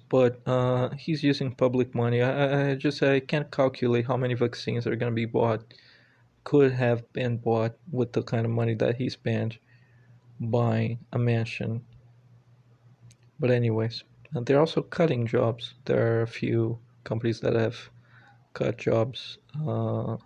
But 0.07 0.39
uh, 0.45 0.89
he's 0.89 1.23
using 1.23 1.55
public 1.55 1.95
money. 1.95 2.21
I, 2.21 2.71
I 2.71 2.75
just 2.75 3.01
I 3.01 3.21
can't 3.21 3.49
calculate 3.51 4.05
how 4.05 4.17
many 4.17 4.35
vaccines 4.35 4.85
are 4.85 4.95
going 4.95 5.11
to 5.11 5.15
be 5.15 5.25
bought, 5.25 5.63
could 6.43 6.71
have 6.73 7.11
been 7.11 7.37
bought 7.37 7.73
with 7.91 8.13
the 8.13 8.21
kind 8.21 8.45
of 8.45 8.51
money 8.51 8.75
that 8.75 8.95
he 8.97 9.09
spent 9.09 9.57
buying 10.39 10.99
a 11.11 11.17
mansion. 11.17 11.83
But 13.39 13.49
anyways, 13.49 14.03
they're 14.31 14.59
also 14.59 14.83
cutting 14.83 15.25
jobs. 15.25 15.73
There 15.85 16.19
are 16.19 16.21
a 16.21 16.27
few 16.27 16.77
companies 17.03 17.39
that 17.39 17.55
have 17.55 17.89
cut 18.53 18.77
jobs, 18.77 19.39
uh, 19.67 20.17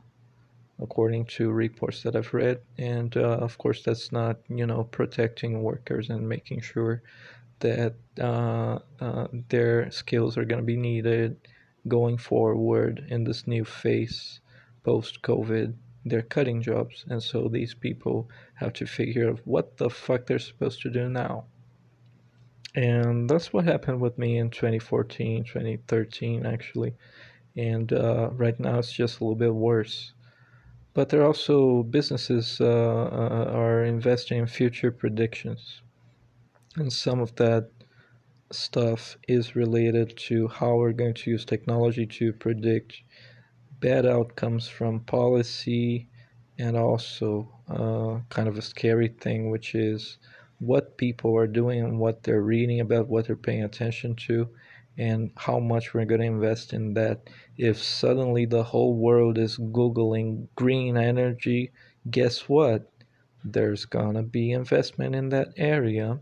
according 0.82 1.26
to 1.26 1.52
reports 1.52 2.04
that 2.04 2.16
I've 2.16 2.34
read, 2.34 2.62
and 2.78 3.16
uh, 3.18 3.38
of 3.48 3.58
course 3.58 3.84
that's 3.84 4.12
not 4.12 4.38
you 4.48 4.66
know 4.66 4.84
protecting 4.84 5.62
workers 5.62 6.10
and 6.10 6.28
making 6.28 6.62
sure 6.62 7.02
that 7.60 7.96
uh, 8.20 8.80
uh 9.02 9.28
their 9.50 9.92
skills 9.92 10.38
are 10.38 10.46
going 10.46 10.62
to 10.62 10.66
be 10.66 10.78
needed 10.78 11.36
going 11.88 12.18
forward 12.18 13.06
in 13.10 13.24
this 13.24 13.48
new 13.48 13.66
phase 13.66 14.40
post 14.84 15.22
COVID 15.22 15.74
they're 16.06 16.22
cutting 16.22 16.62
jobs 16.62 17.06
and 17.10 17.22
so 17.22 17.48
these 17.48 17.74
people 17.74 18.30
have 18.56 18.74
to 18.74 18.86
figure 18.86 19.30
out 19.30 19.40
what 19.46 19.78
the 19.78 19.90
fuck 19.90 20.26
they're 20.26 20.40
supposed 20.40 20.82
to 20.82 20.90
do 20.90 21.10
now. 21.10 21.46
And 22.76 23.30
that's 23.30 23.52
what 23.52 23.66
happened 23.66 24.00
with 24.00 24.18
me 24.18 24.38
in 24.38 24.50
2014 24.50 25.44
2013 25.44 26.46
actually. 26.46 26.94
And 27.58 27.92
uh, 27.92 28.30
right 28.32 28.60
now 28.60 28.80
it's 28.80 28.92
just 28.92 29.20
a 29.20 29.24
little 29.24 29.36
bit 29.36 29.54
worse 29.54 30.14
but 31.00 31.08
there 31.08 31.22
are 31.22 31.28
also 31.28 31.82
businesses 31.84 32.60
uh, 32.60 32.66
uh, 32.66 33.52
are 33.54 33.86
investing 33.86 34.38
in 34.38 34.46
future 34.46 34.92
predictions. 34.92 35.82
And 36.76 36.92
some 36.92 37.22
of 37.22 37.34
that 37.38 37.70
stuff 38.52 39.16
is 39.26 39.56
related 39.56 40.18
to 40.28 40.50
how 40.50 40.76
we're 40.76 40.92
going 40.92 41.14
to 41.14 41.32
use 41.32 41.46
technology 41.46 42.06
to 42.06 42.34
predict 42.34 43.02
bad 43.80 44.06
outcomes 44.06 44.68
from 44.68 45.00
policy 45.00 46.10
and 46.58 46.76
also 46.76 47.50
uh, 47.70 48.20
kind 48.28 48.50
of 48.50 48.58
a 48.58 48.62
scary 48.62 49.08
thing, 49.08 49.50
which 49.50 49.76
is 49.76 50.18
what 50.60 50.98
people 50.98 51.34
are 51.34 51.48
doing 51.48 51.80
and 51.80 51.98
what 51.98 52.24
they're 52.24 52.42
reading 52.42 52.82
about, 52.82 53.08
what 53.08 53.26
they're 53.26 53.38
paying 53.38 53.64
attention 53.64 54.18
to, 54.28 54.50
and 55.00 55.32
how 55.36 55.60
much 55.60 55.94
we're 55.94 56.06
going 56.06 56.22
to 56.22 56.28
invest 56.28 56.74
in 56.74 56.94
that. 56.94 57.30
If 57.58 57.82
suddenly 57.82 58.46
the 58.46 58.64
whole 58.64 58.96
world 58.96 59.40
is 59.40 59.58
Googling 59.58 60.48
green 60.56 60.98
energy, 60.98 61.72
guess 62.12 62.48
what? 62.48 62.92
There's 63.44 63.86
going 63.86 64.16
to 64.16 64.24
be 64.24 64.52
investment 64.52 65.16
in 65.16 65.30
that 65.30 65.54
area 65.58 66.20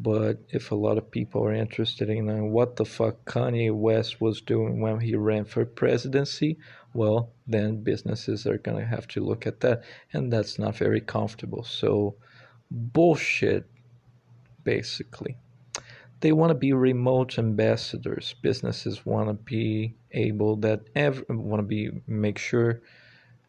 but 0.00 0.38
if 0.50 0.70
a 0.70 0.76
lot 0.76 0.96
of 0.96 1.10
people 1.10 1.44
are 1.44 1.52
interested 1.52 2.08
in 2.08 2.30
uh, 2.30 2.44
what 2.44 2.76
the 2.76 2.84
fuck 2.84 3.24
Kanye 3.24 3.74
West 3.74 4.20
was 4.20 4.40
doing 4.40 4.80
when 4.80 5.00
he 5.00 5.16
ran 5.16 5.44
for 5.44 5.64
presidency, 5.64 6.56
well, 6.94 7.32
then 7.48 7.82
businesses 7.82 8.46
are 8.46 8.58
gonna 8.58 8.86
have 8.86 9.08
to 9.08 9.24
look 9.24 9.46
at 9.46 9.60
that, 9.60 9.82
and 10.12 10.32
that's 10.32 10.58
not 10.58 10.76
very 10.76 11.00
comfortable. 11.00 11.64
So, 11.64 12.14
bullshit, 12.70 13.66
basically. 14.62 15.36
They 16.20 16.32
want 16.32 16.50
to 16.50 16.54
be 16.54 16.72
remote 16.72 17.38
ambassadors. 17.38 18.34
Businesses 18.42 19.04
want 19.06 19.28
to 19.28 19.34
be 19.34 19.96
able 20.12 20.56
that 20.56 20.80
ever 20.94 21.24
want 21.28 21.60
to 21.60 21.66
be 21.66 21.90
make 22.06 22.38
sure 22.38 22.82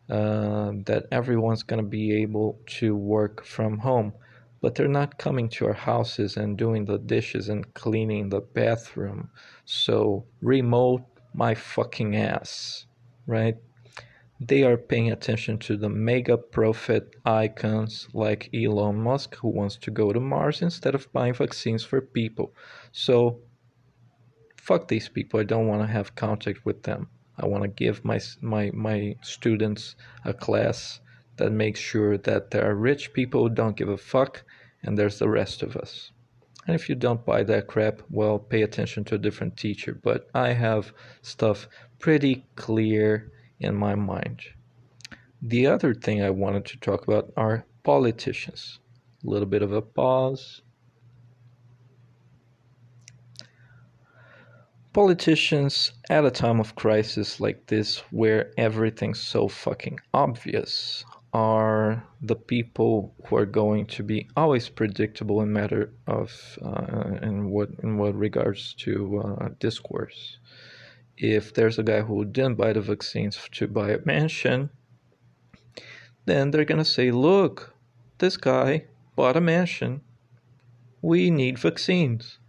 uh, 0.09 0.71
that 0.85 1.05
everyone's 1.11 1.63
gonna 1.63 1.83
be 1.83 2.21
able 2.21 2.59
to 2.79 2.95
work 2.95 3.45
from 3.45 3.79
home 3.79 4.13
but 4.61 4.75
they're 4.75 4.87
not 4.87 5.17
coming 5.17 5.47
to 5.49 5.65
our 5.67 5.73
houses 5.73 6.35
and 6.37 6.57
doing 6.57 6.85
the 6.85 6.97
dishes 6.97 7.49
and 7.49 7.73
cleaning 7.73 8.29
the 8.29 8.41
bathroom. 8.41 9.29
So, 9.65 10.25
remote 10.41 11.03
my 11.33 11.55
fucking 11.55 12.15
ass, 12.15 12.85
right? 13.25 13.55
They 14.41 14.63
are 14.63 14.77
paying 14.77 15.11
attention 15.11 15.57
to 15.59 15.75
the 15.75 15.89
mega 15.89 16.37
profit 16.37 17.13
icons 17.25 18.07
like 18.13 18.49
Elon 18.53 18.95
Musk, 19.01 19.35
who 19.35 19.49
wants 19.49 19.75
to 19.77 19.91
go 19.91 20.13
to 20.13 20.19
Mars 20.21 20.61
instead 20.61 20.95
of 20.95 21.11
buying 21.11 21.33
vaccines 21.33 21.83
for 21.83 21.99
people. 21.99 22.53
So, 22.93 23.41
fuck 24.55 24.87
these 24.87 25.09
people. 25.09 25.41
I 25.41 25.43
don't 25.43 25.67
want 25.67 25.81
to 25.81 25.87
have 25.87 26.15
contact 26.15 26.65
with 26.65 26.83
them. 26.83 27.09
I 27.37 27.47
want 27.47 27.63
to 27.63 27.67
give 27.67 28.05
my, 28.05 28.21
my, 28.41 28.71
my 28.73 29.15
students 29.21 29.95
a 30.23 30.33
class 30.33 31.01
that 31.35 31.51
makes 31.51 31.79
sure 31.81 32.17
that 32.19 32.51
there 32.51 32.69
are 32.69 32.75
rich 32.75 33.11
people 33.11 33.43
who 33.43 33.53
don't 33.53 33.75
give 33.75 33.89
a 33.89 33.97
fuck 33.97 34.43
and 34.83 34.97
there's 34.97 35.19
the 35.19 35.29
rest 35.29 35.63
of 35.63 35.75
us. 35.75 36.11
And 36.65 36.75
if 36.75 36.87
you 36.87 36.95
don't 36.95 37.25
buy 37.25 37.43
that 37.43 37.67
crap, 37.67 38.01
well, 38.09 38.39
pay 38.39 38.61
attention 38.61 39.03
to 39.05 39.15
a 39.15 39.17
different 39.25 39.57
teacher. 39.57 39.99
But 40.01 40.29
I 40.33 40.53
have 40.53 40.93
stuff 41.21 41.67
pretty 41.97 42.45
clear 42.55 43.31
in 43.59 43.75
my 43.75 43.95
mind. 43.95 44.41
The 45.41 45.67
other 45.67 45.93
thing 45.93 46.21
I 46.21 46.29
wanted 46.29 46.65
to 46.65 46.79
talk 46.79 47.07
about 47.07 47.31
are 47.37 47.65
politicians. 47.83 48.79
A 49.23 49.29
little 49.29 49.47
bit 49.47 49.61
of 49.61 49.71
a 49.71 49.81
pause. 49.81 50.61
Politicians 54.91 55.93
at 56.09 56.25
a 56.25 56.31
time 56.31 56.59
of 56.59 56.75
crisis 56.75 57.39
like 57.39 57.67
this, 57.67 57.99
where 58.11 58.51
everything's 58.57 59.19
so 59.19 59.47
fucking 59.47 59.99
obvious, 60.13 61.05
are 61.33 62.03
the 62.21 62.35
people 62.35 63.13
who 63.25 63.35
are 63.35 63.45
going 63.45 63.85
to 63.85 64.03
be 64.03 64.27
always 64.35 64.67
predictable 64.67 65.41
in 65.41 65.53
matter 65.53 65.93
of 66.07 66.57
uh, 66.63 67.19
in 67.21 67.49
what 67.49 67.69
in 67.83 67.97
what 67.97 68.15
regards 68.15 68.73
to 68.73 69.19
uh, 69.19 69.49
discourse. 69.59 70.39
If 71.21 71.53
there's 71.53 71.77
a 71.77 71.83
guy 71.83 71.99
who 71.99 72.23
didn't 72.23 72.55
buy 72.55 72.71
the 72.71 72.79
vaccines 72.79 73.37
to 73.51 73.67
buy 73.67 73.91
a 73.91 73.99
mansion, 74.05 74.69
then 76.25 76.51
they're 76.51 76.63
gonna 76.63 76.85
say, 76.85 77.11
"Look, 77.11 77.75
this 78.19 78.37
guy 78.37 78.85
bought 79.17 79.35
a 79.35 79.41
mansion. 79.41 79.99
We 81.01 81.29
need 81.29 81.59
vaccines." 81.59 82.39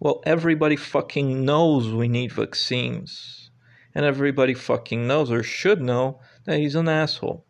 Well, 0.00 0.20
everybody 0.26 0.74
fucking 0.74 1.44
knows 1.44 1.92
we 1.92 2.08
need 2.08 2.32
vaccines, 2.32 3.50
and 3.94 4.04
everybody 4.04 4.54
fucking 4.54 5.06
knows 5.06 5.30
or 5.30 5.44
should 5.44 5.80
know 5.80 6.20
that 6.44 6.58
he's 6.58 6.74
an 6.74 6.88
asshole. 6.88 7.44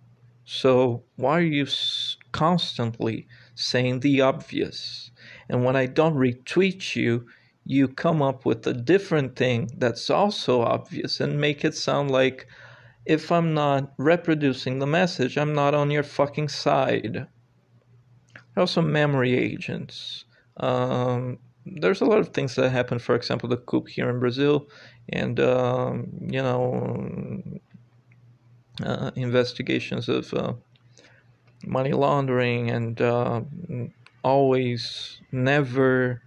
So 0.44 1.04
why 1.16 1.38
are 1.38 1.42
you 1.42 1.66
constantly 2.32 3.26
saying 3.54 4.00
the 4.00 4.20
obvious? 4.20 5.10
And 5.48 5.64
when 5.64 5.76
I 5.76 5.86
don't 5.86 6.14
retweet 6.14 6.94
you, 6.94 7.26
you 7.68 7.86
come 7.86 8.22
up 8.22 8.46
with 8.46 8.66
a 8.66 8.72
different 8.72 9.36
thing 9.36 9.70
that's 9.76 10.08
also 10.08 10.62
obvious 10.62 11.20
and 11.20 11.38
make 11.38 11.66
it 11.66 11.74
sound 11.74 12.10
like 12.10 12.46
if 13.04 13.30
I'm 13.30 13.52
not 13.52 13.92
reproducing 13.98 14.78
the 14.78 14.86
message, 14.86 15.36
I'm 15.36 15.52
not 15.52 15.74
on 15.74 15.90
your 15.90 16.02
fucking 16.02 16.48
side. 16.48 17.26
Also, 18.56 18.80
memory 18.80 19.36
agents. 19.36 20.24
Um, 20.56 21.38
there's 21.66 22.00
a 22.00 22.06
lot 22.06 22.20
of 22.20 22.28
things 22.30 22.54
that 22.54 22.70
happen. 22.70 22.98
For 22.98 23.14
example, 23.14 23.50
the 23.50 23.58
coup 23.58 23.84
here 23.84 24.08
in 24.08 24.18
Brazil, 24.18 24.66
and 25.10 25.38
um, 25.38 26.08
you 26.22 26.40
know, 26.40 27.42
uh, 28.82 29.10
investigations 29.14 30.08
of 30.08 30.32
uh, 30.32 30.54
money 31.66 31.92
laundering 31.92 32.70
and 32.70 32.98
uh, 33.02 33.42
always 34.24 35.20
never 35.30 36.22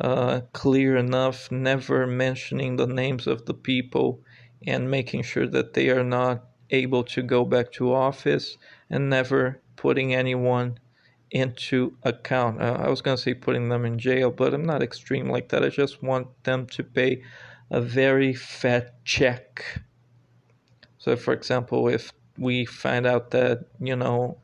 uh, 0.00 0.40
clear 0.52 0.96
enough, 0.96 1.50
never 1.50 2.06
mentioning 2.06 2.76
the 2.76 2.86
names 2.86 3.26
of 3.26 3.46
the 3.46 3.54
people 3.54 4.22
and 4.66 4.90
making 4.90 5.22
sure 5.22 5.46
that 5.48 5.74
they 5.74 5.90
are 5.90 6.04
not 6.04 6.44
able 6.70 7.04
to 7.04 7.22
go 7.22 7.44
back 7.44 7.72
to 7.72 7.92
office 7.92 8.56
and 8.90 9.10
never 9.10 9.60
putting 9.76 10.14
anyone 10.14 10.78
into 11.30 11.96
account. 12.02 12.60
Uh, 12.60 12.76
I 12.80 12.88
was 12.88 13.02
going 13.02 13.16
to 13.16 13.22
say 13.22 13.34
putting 13.34 13.68
them 13.68 13.84
in 13.84 13.98
jail, 13.98 14.30
but 14.30 14.54
I'm 14.54 14.64
not 14.64 14.82
extreme 14.82 15.28
like 15.28 15.48
that. 15.50 15.64
I 15.64 15.68
just 15.68 16.02
want 16.02 16.28
them 16.44 16.66
to 16.68 16.82
pay 16.84 17.22
a 17.70 17.80
very 17.80 18.34
fat 18.34 19.04
check 19.04 19.82
so, 21.02 21.16
for 21.16 21.34
example, 21.34 21.88
if 21.88 22.12
we 22.38 22.64
find 22.64 23.06
out 23.06 23.32
that, 23.32 23.66
you 23.80 23.96
know, 23.96 24.38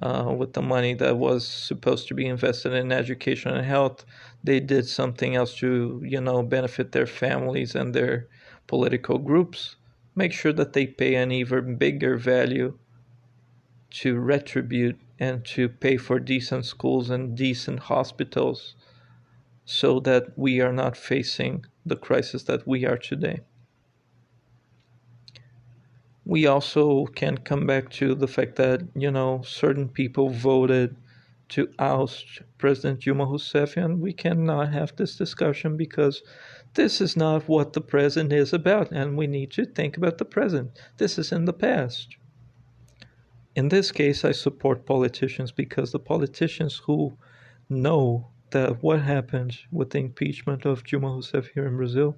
uh, 0.00 0.32
with 0.36 0.54
the 0.54 0.62
money 0.62 0.94
that 0.94 1.18
was 1.18 1.46
supposed 1.46 2.08
to 2.08 2.14
be 2.14 2.26
invested 2.26 2.72
in 2.72 2.90
education 2.92 3.54
and 3.54 3.66
health, 3.66 4.04
they 4.42 4.60
did 4.60 4.86
something 4.88 5.36
else 5.36 5.54
to, 5.56 6.00
you 6.04 6.20
know, 6.20 6.42
benefit 6.42 6.92
their 6.92 7.06
families 7.06 7.74
and 7.74 7.94
their 7.94 8.28
political 8.66 9.18
groups, 9.18 9.76
make 10.14 10.32
sure 10.32 10.52
that 10.52 10.72
they 10.72 10.86
pay 10.86 11.14
an 11.16 11.30
even 11.30 11.76
bigger 11.76 12.16
value 12.16 12.78
to 13.90 14.18
retribute 14.18 14.98
and 15.18 15.44
to 15.44 15.68
pay 15.68 15.96
for 15.96 16.18
decent 16.18 16.64
schools 16.64 17.10
and 17.10 17.36
decent 17.36 17.78
hospitals 17.80 18.74
so 19.64 20.00
that 20.00 20.36
we 20.36 20.60
are 20.60 20.72
not 20.72 20.96
facing 20.96 21.64
the 21.84 21.96
crisis 21.96 22.44
that 22.44 22.66
we 22.66 22.86
are 22.86 22.96
today 22.96 23.40
we 26.24 26.46
also 26.46 27.06
can 27.06 27.36
come 27.36 27.66
back 27.66 27.90
to 27.90 28.14
the 28.14 28.28
fact 28.28 28.56
that 28.56 28.82
you 28.94 29.10
know 29.10 29.42
certain 29.42 29.88
people 29.88 30.30
voted 30.30 30.96
to 31.48 31.68
oust 31.78 32.40
President 32.58 33.00
Dilma 33.00 33.26
Rousseff, 33.28 33.76
and 33.76 34.00
we 34.00 34.12
cannot 34.12 34.72
have 34.72 34.94
this 34.96 35.16
discussion 35.16 35.76
because 35.76 36.22
this 36.74 37.00
is 37.00 37.16
not 37.16 37.48
what 37.48 37.72
the 37.72 37.80
present 37.80 38.32
is 38.32 38.52
about, 38.52 38.90
and 38.92 39.16
we 39.16 39.26
need 39.26 39.50
to 39.50 39.66
think 39.66 39.96
about 39.96 40.18
the 40.18 40.24
present. 40.24 40.70
This 40.96 41.18
is 41.18 41.32
in 41.32 41.44
the 41.44 41.52
past. 41.52 42.16
In 43.54 43.68
this 43.68 43.92
case, 43.92 44.24
I 44.24 44.32
support 44.32 44.86
politicians 44.86 45.52
because 45.52 45.92
the 45.92 45.98
politicians 45.98 46.80
who 46.86 47.18
know 47.68 48.28
that 48.50 48.82
what 48.82 49.02
happened 49.02 49.58
with 49.70 49.90
the 49.90 49.98
impeachment 49.98 50.64
of 50.64 50.84
Dilma 50.84 51.16
Rousseff 51.16 51.48
here 51.52 51.66
in 51.66 51.76
Brazil, 51.76 52.16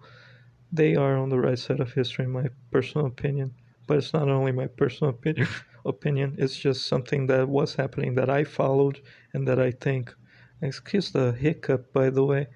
they 0.70 0.94
are 0.94 1.16
on 1.16 1.30
the 1.30 1.40
right 1.40 1.58
side 1.58 1.80
of 1.80 1.94
history, 1.94 2.26
in 2.26 2.30
my 2.32 2.48
personal 2.70 3.06
opinion 3.06 3.54
but 3.86 3.98
it's 3.98 4.12
not 4.12 4.28
only 4.28 4.52
my 4.52 4.66
personal 4.66 5.10
opinion 5.10 5.48
opinion 5.86 6.34
it's 6.38 6.56
just 6.56 6.86
something 6.86 7.26
that 7.26 7.48
was 7.48 7.74
happening 7.74 8.14
that 8.14 8.30
i 8.30 8.44
followed 8.44 9.00
and 9.34 9.46
that 9.48 9.60
i 9.60 9.70
think 9.70 10.14
excuse 10.62 11.10
the 11.10 11.32
hiccup 11.32 11.92
by 11.92 12.10
the 12.10 12.24
way 12.24 12.46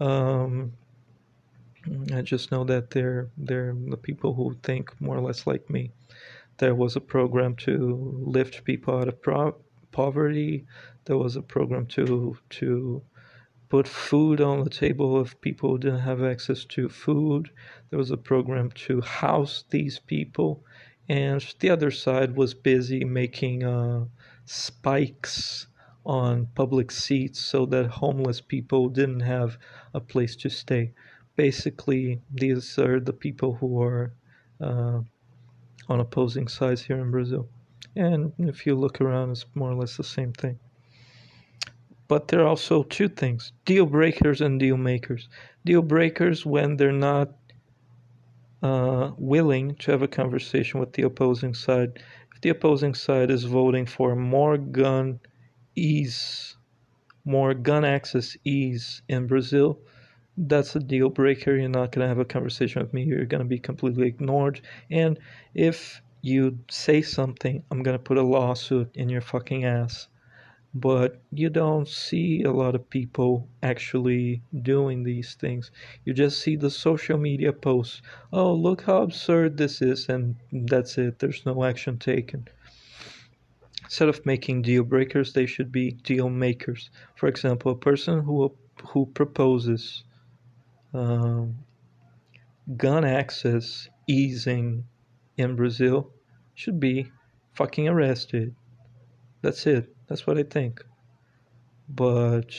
um, 0.00 0.72
i 2.14 2.22
just 2.22 2.50
know 2.52 2.64
that 2.64 2.90
they're 2.90 3.28
they're 3.36 3.74
the 3.88 3.96
people 3.96 4.34
who 4.34 4.56
think 4.62 4.98
more 5.00 5.16
or 5.16 5.20
less 5.20 5.46
like 5.46 5.68
me. 5.70 5.92
There 6.58 6.74
was 6.74 6.96
a 6.96 7.00
program 7.00 7.56
to 7.66 7.74
lift 8.24 8.64
people 8.64 8.98
out 8.98 9.08
of 9.08 9.20
pro- 9.22 9.56
poverty. 9.92 10.66
There 11.04 11.18
was 11.18 11.36
a 11.36 11.42
program 11.42 11.86
to 11.96 12.36
to 12.50 13.02
put 13.68 13.88
food 13.88 14.40
on 14.40 14.64
the 14.64 14.70
table 14.70 15.20
if 15.20 15.40
people 15.40 15.70
who 15.70 15.78
didn't 15.78 16.00
have 16.00 16.22
access 16.22 16.64
to 16.66 16.88
food. 16.88 17.50
There 17.90 17.98
was 17.98 18.10
a 18.10 18.16
program 18.16 18.70
to 18.86 19.00
house 19.00 19.64
these 19.70 19.98
people 19.98 20.64
and 21.08 21.54
the 21.60 21.70
other 21.70 21.90
side 21.90 22.36
was 22.36 22.54
busy 22.54 23.04
making 23.04 23.64
uh, 23.64 24.04
spikes 24.44 25.66
on 26.04 26.46
public 26.54 26.90
seats 26.90 27.40
so 27.40 27.66
that 27.66 27.86
homeless 27.86 28.40
people 28.40 28.88
didn't 28.88 29.20
have 29.20 29.58
a 29.94 30.00
place 30.00 30.36
to 30.36 30.48
stay. 30.48 30.92
Basically, 31.36 32.20
these 32.32 32.78
are 32.78 33.00
the 33.00 33.12
people 33.12 33.54
who 33.54 33.82
are 33.82 34.12
uh, 34.60 35.00
on 35.88 36.00
opposing 36.00 36.48
sides 36.48 36.82
here 36.82 36.98
in 36.98 37.10
Brazil. 37.10 37.48
And 37.94 38.32
if 38.38 38.66
you 38.66 38.74
look 38.74 39.00
around, 39.00 39.30
it's 39.32 39.46
more 39.54 39.72
or 39.72 39.74
less 39.74 39.96
the 39.96 40.04
same 40.04 40.32
thing. 40.32 40.58
But 42.08 42.28
there 42.28 42.40
are 42.40 42.46
also 42.46 42.84
two 42.84 43.08
things 43.08 43.52
deal 43.64 43.86
breakers 43.86 44.40
and 44.40 44.60
deal 44.60 44.76
makers. 44.76 45.28
Deal 45.64 45.82
breakers 45.82 46.46
when 46.46 46.76
they're 46.76 46.92
not 46.92 47.30
uh, 48.66 49.12
willing 49.16 49.74
to 49.76 49.90
have 49.92 50.02
a 50.02 50.08
conversation 50.08 50.80
with 50.80 50.92
the 50.92 51.02
opposing 51.02 51.54
side. 51.54 52.02
If 52.34 52.40
the 52.40 52.48
opposing 52.50 52.94
side 52.94 53.30
is 53.30 53.44
voting 53.44 53.86
for 53.86 54.16
more 54.16 54.58
gun 54.58 55.20
ease, 55.76 56.56
more 57.24 57.54
gun 57.54 57.84
access 57.84 58.36
ease 58.44 59.02
in 59.08 59.26
Brazil, 59.26 59.78
that's 60.36 60.76
a 60.76 60.80
deal 60.80 61.08
breaker. 61.08 61.56
You're 61.56 61.68
not 61.68 61.92
going 61.92 62.04
to 62.04 62.08
have 62.08 62.18
a 62.18 62.24
conversation 62.24 62.82
with 62.82 62.92
me. 62.92 63.04
You're 63.04 63.24
going 63.24 63.42
to 63.42 63.48
be 63.56 63.58
completely 63.58 64.06
ignored. 64.08 64.60
And 64.90 65.18
if 65.54 66.02
you 66.22 66.58
say 66.68 67.02
something, 67.02 67.62
I'm 67.70 67.82
going 67.82 67.96
to 67.96 68.02
put 68.02 68.18
a 68.18 68.22
lawsuit 68.22 68.90
in 68.94 69.08
your 69.08 69.22
fucking 69.22 69.64
ass 69.64 70.08
but 70.80 71.22
you 71.32 71.48
don't 71.48 71.88
see 71.88 72.42
a 72.42 72.52
lot 72.52 72.74
of 72.74 72.90
people 72.90 73.48
actually 73.62 74.42
doing 74.62 75.02
these 75.02 75.34
things. 75.34 75.70
You 76.04 76.12
just 76.12 76.40
see 76.40 76.54
the 76.54 76.70
social 76.70 77.16
media 77.16 77.50
posts. 77.52 78.02
Oh, 78.30 78.52
look 78.52 78.82
how 78.82 79.02
absurd 79.02 79.56
this 79.56 79.80
is, 79.80 80.08
and 80.10 80.36
that's 80.52 80.98
it. 80.98 81.18
There's 81.18 81.46
no 81.46 81.64
action 81.64 81.98
taken. 81.98 82.46
Instead 83.84 84.10
of 84.10 84.26
making 84.26 84.62
deal 84.62 84.82
breakers, 84.82 85.32
they 85.32 85.46
should 85.46 85.72
be 85.72 85.92
deal 85.92 86.28
makers. 86.28 86.90
For 87.14 87.26
example, 87.26 87.72
a 87.72 87.76
person 87.76 88.20
who 88.20 88.54
who 88.88 89.06
proposes 89.06 90.04
um, 90.92 91.56
gun 92.76 93.06
access 93.06 93.88
easing 94.06 94.84
in 95.38 95.56
Brazil 95.56 96.10
should 96.54 96.78
be 96.78 97.10
fucking 97.54 97.88
arrested. 97.88 98.54
That's 99.40 99.66
it 99.66 99.95
that's 100.06 100.26
what 100.26 100.38
I 100.38 100.42
think. 100.42 100.84
But 101.88 102.54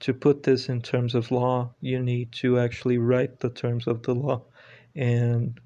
to 0.00 0.14
put 0.14 0.42
this 0.42 0.68
in 0.68 0.80
terms 0.80 1.14
of 1.14 1.30
law, 1.30 1.74
you 1.80 2.00
need 2.00 2.32
to 2.32 2.58
actually 2.58 2.98
write 2.98 3.40
the 3.40 3.50
terms 3.50 3.86
of 3.86 4.02
the 4.02 4.14
law. 4.14 4.42
And 4.94 5.60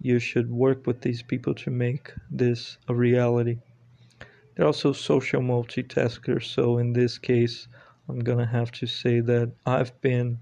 you 0.00 0.18
should 0.18 0.50
work 0.50 0.86
with 0.86 1.00
these 1.00 1.22
people 1.22 1.54
to 1.54 1.70
make 1.70 2.12
this 2.30 2.78
a 2.88 2.94
reality. 2.94 3.58
They're 4.54 4.66
also 4.66 4.92
social 4.92 5.40
multitaskers, 5.40 6.44
so 6.44 6.78
in 6.78 6.92
this 6.92 7.18
case, 7.18 7.68
I'm 8.08 8.20
gonna 8.20 8.46
have 8.46 8.70
to 8.72 8.86
say 8.86 9.20
that 9.20 9.50
I've 9.66 9.98
been 10.00 10.38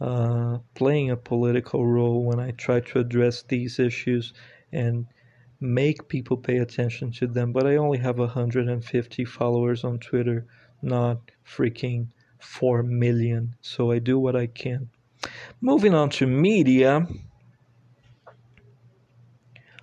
uh, 0.00 0.58
playing 0.74 1.10
a 1.10 1.16
political 1.16 1.86
role 1.86 2.24
when 2.24 2.40
I 2.40 2.50
try 2.52 2.80
to 2.80 2.98
address 2.98 3.42
these 3.42 3.78
issues 3.78 4.32
and 4.72 5.06
make 5.60 6.08
people 6.08 6.36
pay 6.36 6.58
attention 6.58 7.10
to 7.12 7.26
them, 7.26 7.52
but 7.52 7.66
I 7.66 7.76
only 7.76 7.98
have 7.98 8.18
150 8.18 9.24
followers 9.24 9.84
on 9.84 9.98
Twitter, 9.98 10.46
not 10.82 11.18
freaking 11.46 12.08
4 12.38 12.82
million. 12.82 13.54
So 13.60 13.90
I 13.90 13.98
do 13.98 14.18
what 14.18 14.36
I 14.36 14.46
can. 14.46 14.88
Moving 15.60 15.94
on 15.94 16.10
to 16.10 16.26
media. 16.26 17.06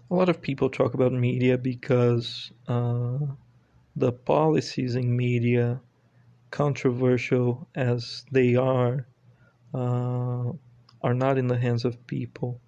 A 0.10 0.14
lot 0.14 0.30
of 0.30 0.42
people 0.42 0.70
talk 0.70 0.94
about 0.94 1.12
media 1.12 1.58
because 1.58 2.52
uh, 2.68 3.18
the 3.96 4.14
policies 4.14 4.96
in 4.96 5.16
media, 5.16 5.82
controversial 6.52 7.68
as 7.76 8.24
they 8.32 8.56
are, 8.56 9.08
uh, 9.74 10.52
are 11.02 11.14
not 11.14 11.38
in 11.38 11.48
the 11.48 11.58
hands 11.58 11.84
of 11.84 12.08
people 12.08 12.62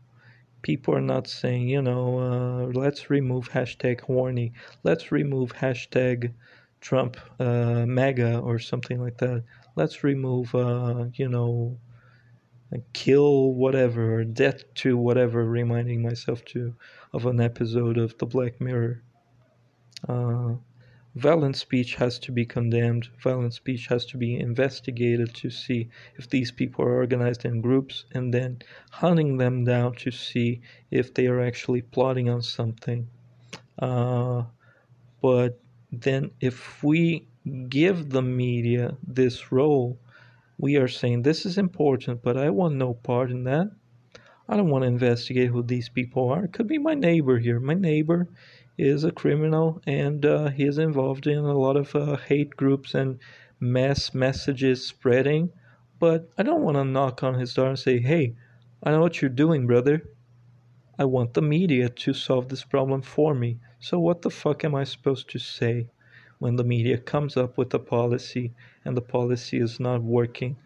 people 0.67 0.93
are 0.93 0.99
not 0.99 1.29
saying, 1.29 1.69
you 1.69 1.81
know, 1.81 2.19
uh, 2.19 2.65
let's 2.77 3.09
remove 3.09 3.49
hashtag 3.49 4.01
horny, 4.01 4.51
let's 4.83 5.13
remove 5.13 5.53
hashtag 5.53 6.33
Trump 6.81 7.15
uh, 7.39 7.85
or 8.41 8.59
something 8.59 9.01
like 9.01 9.17
that. 9.19 9.45
Let's 9.77 10.03
remove, 10.03 10.53
uh, 10.53 11.05
you 11.13 11.29
know, 11.29 11.77
kill 12.91 13.53
whatever, 13.53 14.15
or 14.15 14.23
death 14.25 14.61
to 14.81 14.97
whatever, 14.97 15.45
reminding 15.45 16.01
myself 16.01 16.43
to 16.51 16.75
of 17.13 17.25
an 17.25 17.39
episode 17.39 17.97
of 17.97 18.17
The 18.17 18.25
Black 18.25 18.59
Mirror. 18.59 19.01
Violent 21.17 21.55
speech 21.55 21.95
has 21.95 22.19
to 22.19 22.31
be 22.31 22.45
condemned. 22.45 23.09
Violent 23.23 23.51
speech 23.51 23.87
has 23.87 24.05
to 24.05 24.17
be 24.17 24.39
investigated 24.39 25.33
to 25.33 25.49
see 25.49 25.89
if 26.15 26.29
these 26.29 26.51
people 26.51 26.85
are 26.85 26.93
organized 26.93 27.43
in 27.43 27.59
groups 27.59 28.05
and 28.11 28.31
then 28.31 28.61
hunting 28.91 29.37
them 29.37 29.63
down 29.63 29.95
to 29.95 30.11
see 30.11 30.61
if 30.91 31.15
they 31.15 31.25
are 31.25 31.41
actually 31.41 31.81
plotting 31.81 32.29
on 32.29 32.43
something. 32.43 33.07
Uh, 33.79 34.43
but 35.19 35.59
then, 35.91 36.29
if 36.39 36.83
we 36.83 37.27
give 37.67 38.11
the 38.11 38.21
media 38.21 38.95
this 39.01 39.51
role, 39.51 39.97
we 40.59 40.75
are 40.75 40.87
saying 40.87 41.23
this 41.23 41.47
is 41.47 41.57
important, 41.57 42.21
but 42.21 42.37
I 42.37 42.51
want 42.51 42.75
no 42.75 42.93
part 42.93 43.31
in 43.31 43.43
that. 43.45 43.71
I 44.47 44.55
don't 44.55 44.69
want 44.69 44.83
to 44.83 44.87
investigate 44.87 45.49
who 45.49 45.63
these 45.63 45.89
people 45.89 46.29
are. 46.29 46.45
It 46.45 46.53
could 46.53 46.67
be 46.67 46.77
my 46.77 46.93
neighbor 46.93 47.39
here. 47.39 47.59
My 47.59 47.73
neighbor 47.73 48.29
is 48.77 49.03
a 49.03 49.11
criminal 49.11 49.81
and 49.87 50.25
uh, 50.25 50.49
he 50.49 50.63
is 50.65 50.77
involved 50.77 51.27
in 51.27 51.39
a 51.39 51.57
lot 51.57 51.75
of 51.77 51.95
uh, 51.95 52.15
hate 52.17 52.55
groups 52.55 52.93
and 52.93 53.19
mass 53.59 54.13
messages 54.13 54.85
spreading. 54.85 55.51
But 55.99 56.29
I 56.37 56.43
don't 56.43 56.61
want 56.61 56.77
to 56.77 56.85
knock 56.85 57.23
on 57.23 57.35
his 57.35 57.53
door 57.53 57.67
and 57.69 57.79
say, 57.79 57.99
hey, 57.99 58.35
I 58.83 58.91
know 58.91 59.01
what 59.01 59.21
you're 59.21 59.29
doing, 59.29 59.67
brother. 59.67 60.03
I 60.99 61.05
want 61.05 61.33
the 61.33 61.41
media 61.41 61.89
to 61.89 62.13
solve 62.13 62.49
this 62.49 62.63
problem 62.63 63.01
for 63.01 63.33
me. 63.33 63.59
So, 63.79 63.99
what 63.99 64.21
the 64.21 64.29
fuck 64.29 64.63
am 64.63 64.75
I 64.75 64.83
supposed 64.83 65.29
to 65.31 65.39
say 65.39 65.87
when 66.39 66.55
the 66.55 66.63
media 66.63 66.97
comes 66.97 67.37
up 67.37 67.57
with 67.57 67.73
a 67.73 67.79
policy 67.79 68.53
and 68.85 68.95
the 68.97 69.01
policy 69.01 69.57
is 69.59 69.79
not 69.79 70.03
working? 70.03 70.57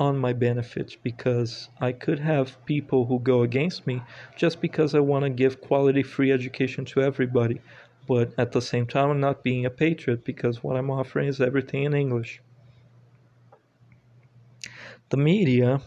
On 0.00 0.18
my 0.18 0.32
benefits 0.32 0.96
because 0.96 1.68
I 1.80 1.92
could 1.92 2.18
have 2.20 2.64
people 2.66 3.06
who 3.06 3.20
go 3.20 3.42
against 3.42 3.86
me 3.86 4.02
just 4.36 4.60
because 4.62 4.94
I 4.94 5.00
want 5.00 5.24
to 5.24 5.30
give 5.30 5.60
quality 5.60 6.02
free 6.02 6.32
education 6.32 6.86
to 6.86 7.02
everybody. 7.02 7.60
But 8.08 8.32
at 8.38 8.52
the 8.52 8.62
same 8.62 8.86
time, 8.86 9.10
I'm 9.10 9.20
not 9.20 9.44
being 9.44 9.66
a 9.66 9.70
patriot 9.70 10.24
because 10.24 10.64
what 10.64 10.76
I'm 10.76 10.90
offering 10.90 11.28
is 11.28 11.40
everything 11.40 11.84
in 11.84 11.94
English. 11.94 12.42
The 15.10 15.18
media 15.18 15.82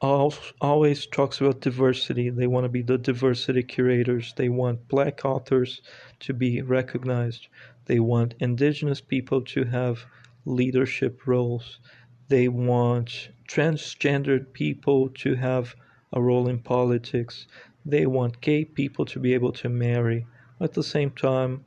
always 0.00 1.06
talks 1.06 1.40
about 1.40 1.60
diversity. 1.60 2.30
They 2.30 2.46
want 2.46 2.64
to 2.64 2.68
be 2.68 2.82
the 2.82 2.98
diversity 2.98 3.62
curators. 3.64 4.34
They 4.36 4.50
want 4.50 4.88
black 4.88 5.24
authors 5.24 5.82
to 6.20 6.34
be 6.34 6.62
recognized. 6.62 7.48
They 7.86 8.00
want 8.00 8.34
indigenous 8.40 9.00
people 9.00 9.42
to 9.42 9.64
have 9.64 10.06
leadership 10.44 11.26
roles. 11.26 11.80
They 12.28 12.48
want 12.48 13.30
transgendered 13.48 14.52
people 14.52 15.10
to 15.10 15.34
have 15.34 15.74
a 16.12 16.22
role 16.22 16.48
in 16.48 16.58
politics. 16.58 17.46
They 17.84 18.06
want 18.06 18.40
gay 18.40 18.64
people 18.64 19.04
to 19.06 19.18
be 19.18 19.34
able 19.34 19.52
to 19.52 19.68
marry. 19.68 20.26
At 20.60 20.72
the 20.72 20.82
same 20.82 21.10
time, 21.10 21.64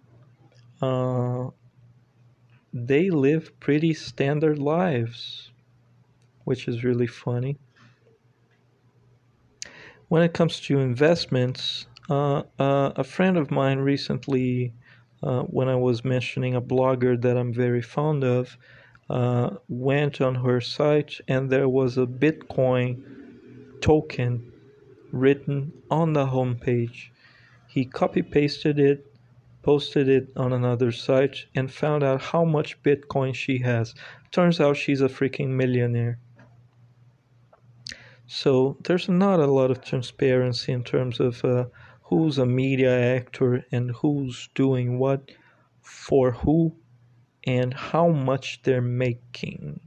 uh, 0.82 1.50
they 2.74 3.10
live 3.10 3.60
pretty 3.60 3.94
standard 3.94 4.60
lives, 4.60 5.52
which 6.44 6.68
is 6.68 6.84
really 6.84 7.08
funny. 7.08 7.58
When 10.08 10.24
it 10.24 10.34
comes 10.34 10.60
to 10.62 10.80
investments, 10.80 11.88
uh, 12.10 12.44
uh, 12.58 12.94
a 12.96 13.04
friend 13.04 13.38
of 13.38 13.52
mine 13.52 13.80
recently, 13.80 14.74
uh, 15.22 15.42
when 15.44 15.68
I 15.68 15.76
was 15.76 16.06
mentioning 16.06 16.56
a 16.56 16.62
blogger 16.62 17.22
that 17.22 17.38
I'm 17.38 17.54
very 17.54 17.82
fond 17.82 18.24
of, 18.24 18.58
uh, 19.10 19.52
went 19.68 20.22
on 20.22 20.36
her 20.36 20.60
site 20.60 21.20
and 21.28 21.50
there 21.50 21.70
was 21.70 21.98
a 21.98 22.06
Bitcoin 22.06 23.04
token 23.82 24.52
written 25.12 25.72
on 25.90 26.14
the 26.14 26.26
homepage. 26.26 27.10
He 27.68 27.86
copy 27.86 28.22
pasted 28.22 28.80
it, 28.80 29.06
posted 29.62 30.10
it 30.10 30.30
on 30.36 30.54
another 30.54 30.92
site, 30.92 31.46
and 31.56 31.72
found 31.72 32.04
out 32.04 32.22
how 32.22 32.44
much 32.44 32.82
Bitcoin 32.84 33.34
she 33.34 33.60
has. 33.60 33.94
Turns 34.32 34.60
out 34.60 34.78
she's 34.78 35.02
a 35.02 35.08
freaking 35.08 35.50
millionaire. 35.50 36.20
So 38.26 38.78
there's 38.84 39.08
not 39.08 39.40
a 39.40 39.48
lot 39.48 39.72
of 39.72 39.84
transparency 39.84 40.74
in 40.74 40.84
terms 40.84 41.22
of 41.22 41.44
uh, 41.46 41.66
who's 42.02 42.38
a 42.38 42.46
media 42.46 43.16
actor 43.16 43.66
and 43.72 43.92
who's 43.92 44.50
doing 44.54 45.00
what 45.00 45.32
for 45.82 46.32
who 46.32 46.76
and 47.48 47.74
how 47.74 48.10
much 48.10 48.62
they're 48.64 48.82
making. 48.82 49.80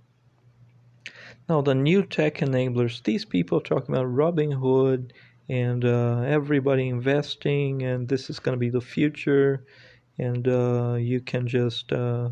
Now, 1.49 1.61
the 1.61 1.75
new 1.75 2.03
tech 2.03 2.39
enablers, 2.39 3.03
these 3.03 3.25
people 3.25 3.61
talking 3.61 3.95
about 3.95 4.07
Robinhood 4.07 5.11
and 5.49 5.85
uh, 5.85 6.21
everybody 6.21 6.89
investing, 6.89 7.83
and 7.83 8.09
this 8.09 8.31
is 8.31 8.39
going 8.39 8.55
to 8.55 8.59
be 8.59 8.71
the 8.71 8.81
future, 8.81 9.65
and 10.19 10.49
uh, 10.49 10.95
you 10.95 11.21
can 11.21 11.47
just, 11.47 11.93
uh, 11.93 12.31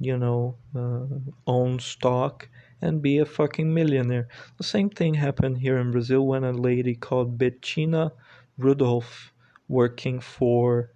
you 0.00 0.16
know, 0.16 0.56
uh, 0.74 1.06
own 1.46 1.78
stock 1.78 2.48
and 2.80 3.02
be 3.02 3.18
a 3.18 3.26
fucking 3.26 3.72
millionaire. 3.72 4.28
The 4.58 4.64
same 4.64 4.90
thing 4.90 5.14
happened 5.14 5.58
here 5.58 5.78
in 5.78 5.90
Brazil 5.90 6.26
when 6.26 6.44
a 6.44 6.52
lady 6.52 6.94
called 6.94 7.36
Bettina 7.36 8.12
Rudolph, 8.58 9.32
working 9.68 10.20
for 10.20 10.92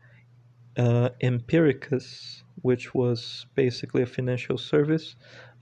uh, 0.77 1.11
Empiricus, 1.23 2.42
which 2.62 2.94
was 2.94 3.46
basically 3.55 4.03
a 4.03 4.07
financial 4.07 4.59
service, 4.59 5.16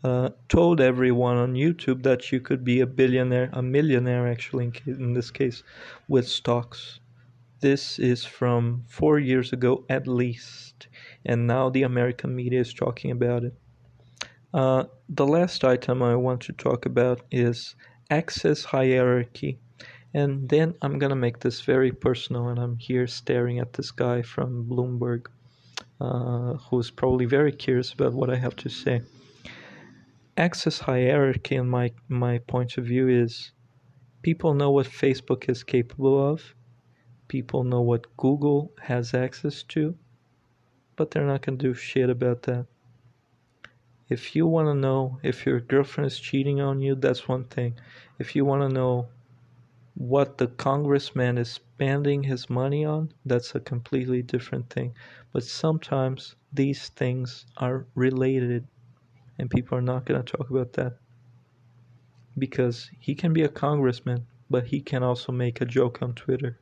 uh, 0.04 0.30
told 0.48 0.80
everyone 0.80 1.36
on 1.36 1.54
YouTube 1.54 2.02
that 2.02 2.30
you 2.30 2.40
could 2.40 2.64
be 2.64 2.80
a 2.80 2.86
billionaire, 2.86 3.50
a 3.52 3.62
millionaire 3.62 4.28
actually, 4.28 4.64
in, 4.66 4.72
in 4.86 5.12
this 5.12 5.30
case, 5.30 5.62
with 6.08 6.26
stocks. 6.26 7.00
This 7.60 7.98
is 7.98 8.24
from 8.24 8.84
four 8.86 9.18
years 9.18 9.52
ago 9.52 9.84
at 9.88 10.06
least, 10.06 10.86
and 11.26 11.46
now 11.46 11.70
the 11.70 11.82
American 11.82 12.34
media 12.34 12.60
is 12.60 12.72
talking 12.72 13.10
about 13.10 13.42
it. 13.44 13.54
Uh, 14.54 14.84
the 15.08 15.26
last 15.26 15.64
item 15.64 16.02
I 16.02 16.14
want 16.14 16.40
to 16.42 16.52
talk 16.52 16.86
about 16.86 17.22
is 17.30 17.74
access 18.10 18.64
hierarchy. 18.64 19.58
And 20.14 20.48
then 20.48 20.74
I'm 20.80 20.98
gonna 20.98 21.16
make 21.16 21.40
this 21.40 21.60
very 21.60 21.92
personal, 21.92 22.48
and 22.48 22.58
I'm 22.58 22.76
here 22.78 23.06
staring 23.06 23.58
at 23.58 23.74
this 23.74 23.90
guy 23.90 24.22
from 24.22 24.64
Bloomberg 24.64 25.26
uh, 26.00 26.54
who's 26.54 26.90
probably 26.90 27.26
very 27.26 27.52
curious 27.52 27.92
about 27.92 28.12
what 28.12 28.30
I 28.30 28.36
have 28.36 28.56
to 28.56 28.68
say. 28.68 29.02
Access 30.36 30.78
hierarchy, 30.78 31.56
in 31.56 31.68
my, 31.68 31.92
my 32.08 32.38
point 32.38 32.78
of 32.78 32.84
view, 32.84 33.08
is 33.08 33.52
people 34.22 34.54
know 34.54 34.70
what 34.70 34.86
Facebook 34.86 35.48
is 35.48 35.64
capable 35.64 36.30
of, 36.30 36.54
people 37.26 37.64
know 37.64 37.80
what 37.80 38.16
Google 38.16 38.72
has 38.80 39.14
access 39.14 39.62
to, 39.64 39.96
but 40.96 41.10
they're 41.10 41.26
not 41.26 41.42
going 41.42 41.58
to 41.58 41.68
do 41.68 41.74
shit 41.74 42.10
about 42.10 42.42
that. 42.42 42.66
If 44.08 44.34
you 44.34 44.46
want 44.46 44.68
to 44.68 44.74
know 44.74 45.18
if 45.22 45.44
your 45.44 45.60
girlfriend 45.60 46.06
is 46.10 46.18
cheating 46.18 46.60
on 46.60 46.80
you, 46.80 46.94
that's 46.94 47.28
one 47.28 47.44
thing. 47.44 47.74
If 48.18 48.34
you 48.34 48.44
want 48.44 48.62
to 48.62 48.68
know 48.68 49.08
what 49.94 50.38
the 50.38 50.46
congressman 50.46 51.36
is 51.36 51.60
spending 51.78 52.24
his 52.24 52.50
money 52.50 52.84
on, 52.84 53.08
that's 53.24 53.54
a 53.54 53.60
completely 53.60 54.20
different 54.20 54.68
thing. 54.68 54.92
But 55.32 55.44
sometimes 55.44 56.34
these 56.52 56.88
things 56.88 57.46
are 57.56 57.86
related, 57.94 58.66
and 59.38 59.48
people 59.48 59.78
are 59.78 59.82
not 59.92 60.04
going 60.04 60.20
to 60.20 60.36
talk 60.36 60.50
about 60.50 60.72
that. 60.72 60.94
Because 62.36 62.90
he 62.98 63.14
can 63.14 63.32
be 63.32 63.44
a 63.44 63.48
congressman, 63.48 64.26
but 64.50 64.66
he 64.66 64.80
can 64.80 65.04
also 65.04 65.30
make 65.30 65.60
a 65.60 65.64
joke 65.64 66.02
on 66.02 66.14
Twitter 66.14 66.58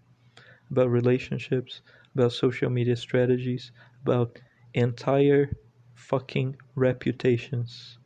about 0.70 0.90
relationships, 0.90 1.80
about 2.14 2.32
social 2.32 2.68
media 2.68 2.94
strategies, 2.94 3.72
about 4.02 4.38
entire 4.74 5.50
fucking 5.94 6.54
reputations 6.74 7.96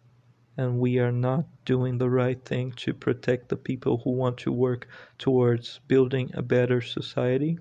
and 0.61 0.79
we 0.79 0.99
are 0.99 1.13
not 1.13 1.47
doing 1.65 1.99
the 1.99 2.11
right 2.11 2.45
thing 2.45 2.73
to 2.73 2.93
protect 2.95 3.49
the 3.49 3.57
people 3.57 3.99
who 4.05 4.11
want 4.13 4.37
to 4.39 4.53
work 4.53 4.87
towards 5.19 5.81
building 5.89 6.31
a 6.35 6.43
better 6.43 6.81
society. 6.83 7.59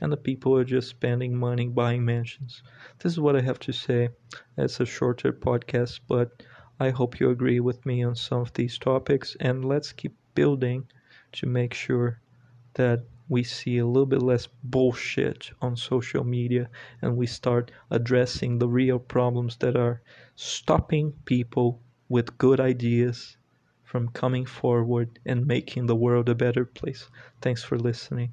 and 0.00 0.12
the 0.12 0.16
people 0.16 0.56
are 0.56 0.64
just 0.64 0.88
spending 0.90 1.36
money 1.36 1.68
buying 1.68 2.04
mansions. 2.04 2.62
This 2.98 3.12
is 3.12 3.20
what 3.20 3.36
I 3.36 3.40
have 3.40 3.58
to 3.60 3.72
say. 3.72 4.10
It's 4.56 4.80
a 4.80 4.86
shorter 4.86 5.32
podcast, 5.32 6.00
but 6.08 6.42
I 6.80 6.90
hope 6.90 7.20
you 7.20 7.30
agree 7.30 7.60
with 7.60 7.86
me 7.86 8.04
on 8.04 8.14
some 8.16 8.40
of 8.40 8.52
these 8.54 8.78
topics, 8.78 9.36
and 9.40 9.64
let's 9.64 9.92
keep 9.92 10.14
building 10.34 10.86
to 11.32 11.46
make 11.46 11.74
sure 11.74 12.20
that 12.74 13.04
we 13.28 13.42
see 13.42 13.78
a 13.78 13.86
little 13.86 14.06
bit 14.06 14.22
less 14.22 14.48
bullshit 14.64 15.50
on 15.62 15.76
social 15.76 16.24
media 16.24 16.68
and 17.00 17.16
we 17.16 17.26
start 17.26 17.70
addressing 17.90 18.58
the 18.58 18.68
real 18.68 18.98
problems 18.98 19.56
that 19.58 19.76
are 19.76 20.02
stopping 20.36 21.12
people 21.24 21.80
with 22.14 22.38
good 22.38 22.60
ideas 22.60 23.38
from 23.84 24.08
coming 24.10 24.46
forward 24.46 25.20
and 25.26 25.46
making 25.48 25.86
the 25.86 25.96
world 25.96 26.30
a 26.30 26.36
better 26.36 26.64
place. 26.64 27.10
Thanks 27.42 27.64
for 27.64 27.78
listening. 27.78 28.32